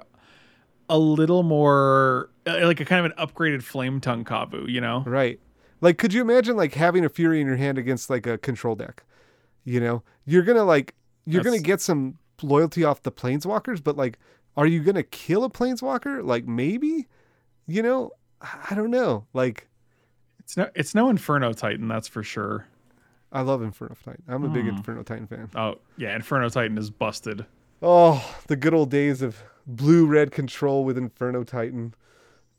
[0.89, 5.03] a little more uh, like a kind of an upgraded Flametongue Kavu, you know?
[5.05, 5.39] Right.
[5.81, 8.75] Like could you imagine like having a Fury in your hand against like a control
[8.75, 9.03] deck?
[9.63, 10.03] You know?
[10.25, 10.95] You're gonna like
[11.25, 11.55] you're that's...
[11.55, 14.17] gonna get some loyalty off the planeswalkers, but like
[14.55, 16.23] are you gonna kill a planeswalker?
[16.23, 17.07] Like maybe?
[17.67, 18.11] You know?
[18.41, 19.25] I don't know.
[19.33, 19.67] Like,
[20.39, 22.67] it's no, it's no Inferno Titan, that's for sure.
[23.31, 24.23] I love Inferno Titan.
[24.27, 24.77] I'm a big hmm.
[24.77, 25.49] Inferno Titan fan.
[25.55, 27.45] Oh yeah, Inferno Titan is busted.
[27.81, 31.93] Oh, the good old days of blue red control with Inferno Titan.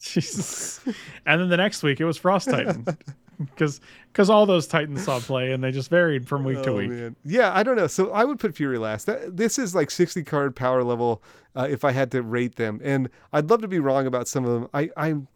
[0.01, 0.80] Jesus.
[1.26, 2.86] and then the next week it was Frost Titan.
[3.39, 3.80] Because
[4.12, 6.90] because all those Titans saw play and they just varied from week oh, to week.
[6.90, 7.14] Man.
[7.24, 7.86] Yeah, I don't know.
[7.86, 9.06] So I would put Fury last.
[9.06, 11.22] That, this is like 60 card power level
[11.55, 12.80] uh, if I had to rate them.
[12.82, 14.68] And I'd love to be wrong about some of them.
[14.74, 15.28] I I'm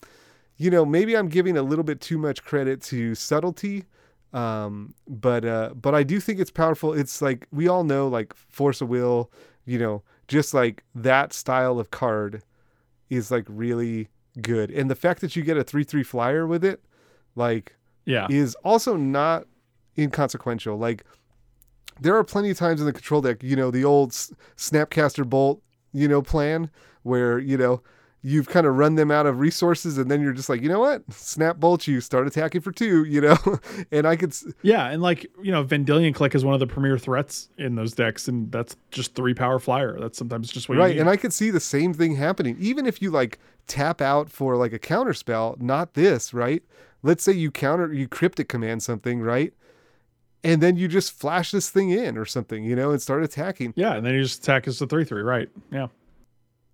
[0.57, 3.85] you know, maybe I'm giving a little bit too much credit to subtlety.
[4.33, 6.93] Um, but uh, but I do think it's powerful.
[6.93, 9.31] It's like we all know, like force of will,
[9.65, 12.43] you know, just like that style of card
[13.11, 14.09] is like really
[14.41, 14.71] good.
[14.71, 16.83] And the fact that you get a three three flyer with it,
[17.35, 19.47] like, yeah, is also not
[19.99, 20.79] inconsequential.
[20.79, 21.05] Like,
[22.01, 25.63] there are plenty of times in the control deck, you know, the old Snapcaster Bolt,
[25.93, 26.71] you know, plan
[27.03, 27.83] where you know
[28.25, 30.79] you've kind of run them out of resources and then you're just like you know
[30.79, 31.03] what?
[31.13, 33.37] Snap bolt you start attacking for two you know?
[33.91, 36.99] And i could yeah and like you know vendilion clique is one of the premier
[36.99, 39.99] threats in those decks and that's just three power flyer.
[39.99, 42.57] That's sometimes just what right and i could see the same thing happening.
[42.61, 46.63] Even if you like tap out for like a counter spell not this right?
[47.03, 49.53] Let's say you counter you cryptic command something right?
[50.45, 53.75] And then you just flash this thing in or something you know and start attacking.
[53.77, 55.89] Yeah and then you just attack as a three three right yeah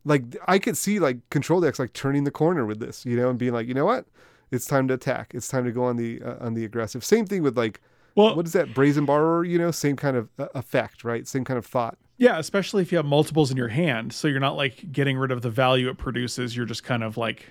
[0.09, 3.29] like I could see like control decks like turning the corner with this, you know,
[3.29, 4.07] and being like, you know what,
[4.51, 5.33] it's time to attack.
[5.35, 7.05] It's time to go on the uh, on the aggressive.
[7.05, 7.81] Same thing with like,
[8.15, 9.45] well, what is that brazen borrower?
[9.45, 11.29] You know, same kind of uh, effect, right?
[11.29, 11.99] Same kind of thought.
[12.17, 15.31] Yeah, especially if you have multiples in your hand, so you're not like getting rid
[15.31, 16.57] of the value it produces.
[16.57, 17.47] You're just kind of like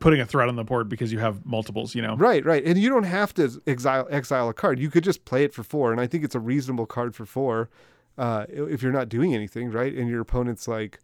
[0.00, 2.16] putting a threat on the board because you have multiples, you know.
[2.16, 2.62] Right, right.
[2.64, 4.80] And you don't have to exile exile a card.
[4.80, 7.24] You could just play it for 4 and I think it's a reasonable card for
[7.24, 7.70] 4
[8.18, 9.94] uh, if you're not doing anything, right?
[9.94, 10.98] And your opponent's like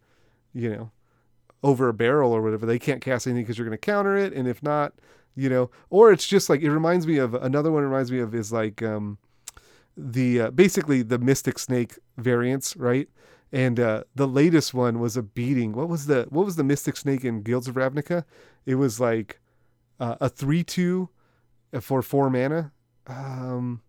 [0.53, 0.91] you know,
[1.63, 2.65] over a barrel or whatever.
[2.65, 4.33] They can't cast anything because you're going to counter it.
[4.33, 4.93] And if not,
[5.35, 8.33] you know, or it's just like, it reminds me of another one reminds me of
[8.33, 9.17] is like um,
[9.95, 13.09] the uh, basically the Mystic Snake variants, right?
[13.51, 15.73] And uh, the latest one was a beating.
[15.73, 18.23] What was the what was the Mystic Snake in Guilds of Ravnica?
[18.65, 19.39] It was like
[19.99, 21.09] uh, a three two
[21.81, 22.71] for four mana.
[23.07, 23.81] Um,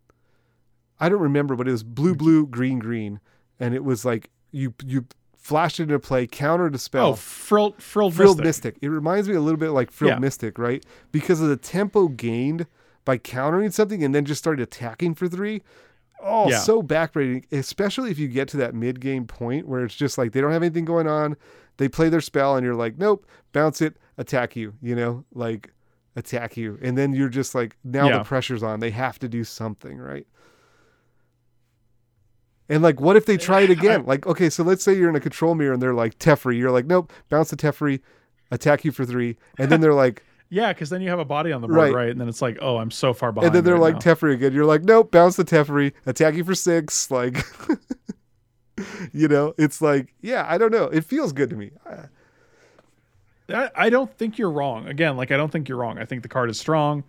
[0.98, 3.20] I don't remember, but it was blue blue green green,
[3.58, 5.06] and it was like you you
[5.50, 7.08] flashed into play, countered a spell.
[7.08, 8.76] Oh, frilled, frilled, frilled mystic.
[8.76, 8.82] mystic.
[8.82, 10.18] It reminds me a little bit like frilled yeah.
[10.20, 10.86] mystic, right?
[11.10, 12.68] Because of the tempo gained
[13.04, 15.62] by countering something and then just started attacking for three.
[16.22, 16.60] Oh, yeah.
[16.60, 20.30] so backbreaking, especially if you get to that mid game point where it's just like
[20.30, 21.36] they don't have anything going on.
[21.78, 25.72] They play their spell and you're like, nope, bounce it, attack you, you know, like
[26.14, 26.78] attack you.
[26.80, 28.18] And then you're just like, now yeah.
[28.18, 28.78] the pressure's on.
[28.78, 30.28] They have to do something, right?
[32.70, 34.06] And like, what if they try it again?
[34.06, 36.56] Like, okay, so let's say you're in a control mirror and they're like Teferi.
[36.56, 38.00] You're like, nope, bounce the Teferi,
[38.50, 40.22] attack you for three, and then they're like,
[40.52, 41.94] Yeah, because then you have a body on the board, Right.
[41.94, 42.08] right?
[42.10, 43.46] And then it's like, oh, I'm so far behind.
[43.48, 44.14] and then they're right like now.
[44.14, 44.52] Teferi again.
[44.52, 47.08] You're like, nope, bounce the Teferi, attack you for six.
[47.10, 47.44] Like,
[49.12, 50.84] you know, it's like, yeah, I don't know.
[50.84, 51.70] It feels good to me.
[51.86, 52.06] I-
[53.52, 54.86] I, I don't think you're wrong.
[54.86, 55.98] Again, like I don't think you're wrong.
[55.98, 57.02] I think the card is strong,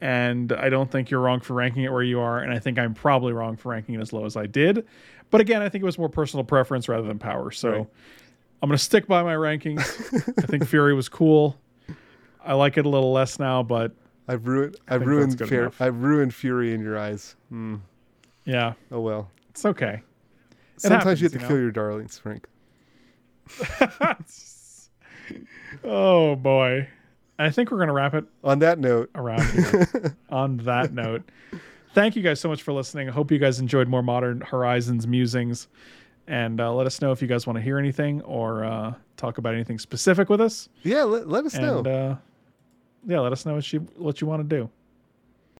[0.00, 2.40] and I don't think you're wrong for ranking it where you are.
[2.40, 4.86] And I think I'm probably wrong for ranking it as low as I did.
[5.30, 7.50] But again, I think it was more personal preference rather than power.
[7.50, 7.86] So Right.
[8.62, 9.80] I'm gonna stick by my rankings.
[10.42, 11.58] I think Fury was cool.
[12.44, 13.92] I like it a little less now, but
[14.28, 14.76] I've ruined.
[14.88, 15.32] I've ruined.
[15.32, 15.80] that's good Fer- enough.
[15.82, 17.36] I've ruined Fury in your eyes.
[17.50, 17.76] Hmm.
[18.44, 19.30] yeah, Oh well.
[19.50, 20.02] it's okay.
[20.76, 21.48] Sometimes you have to you know?
[21.48, 22.46] kill your darlings, Frank.
[25.84, 26.88] oh boy,
[27.38, 30.16] I think we're gonna wrap it On that note, around here.
[30.30, 31.22] on that note,
[31.94, 33.08] thank you guys so much for listening.
[33.08, 35.68] I hope you guys enjoyed more Modern Horizons musings.
[36.26, 39.36] And uh, let us know if you guys want to hear anything or uh, talk
[39.38, 40.68] about anything specific with us.
[40.82, 41.80] yeah, let, let us know.
[41.80, 42.16] Uh,
[43.06, 44.70] yeah, let us know what you what you want to do.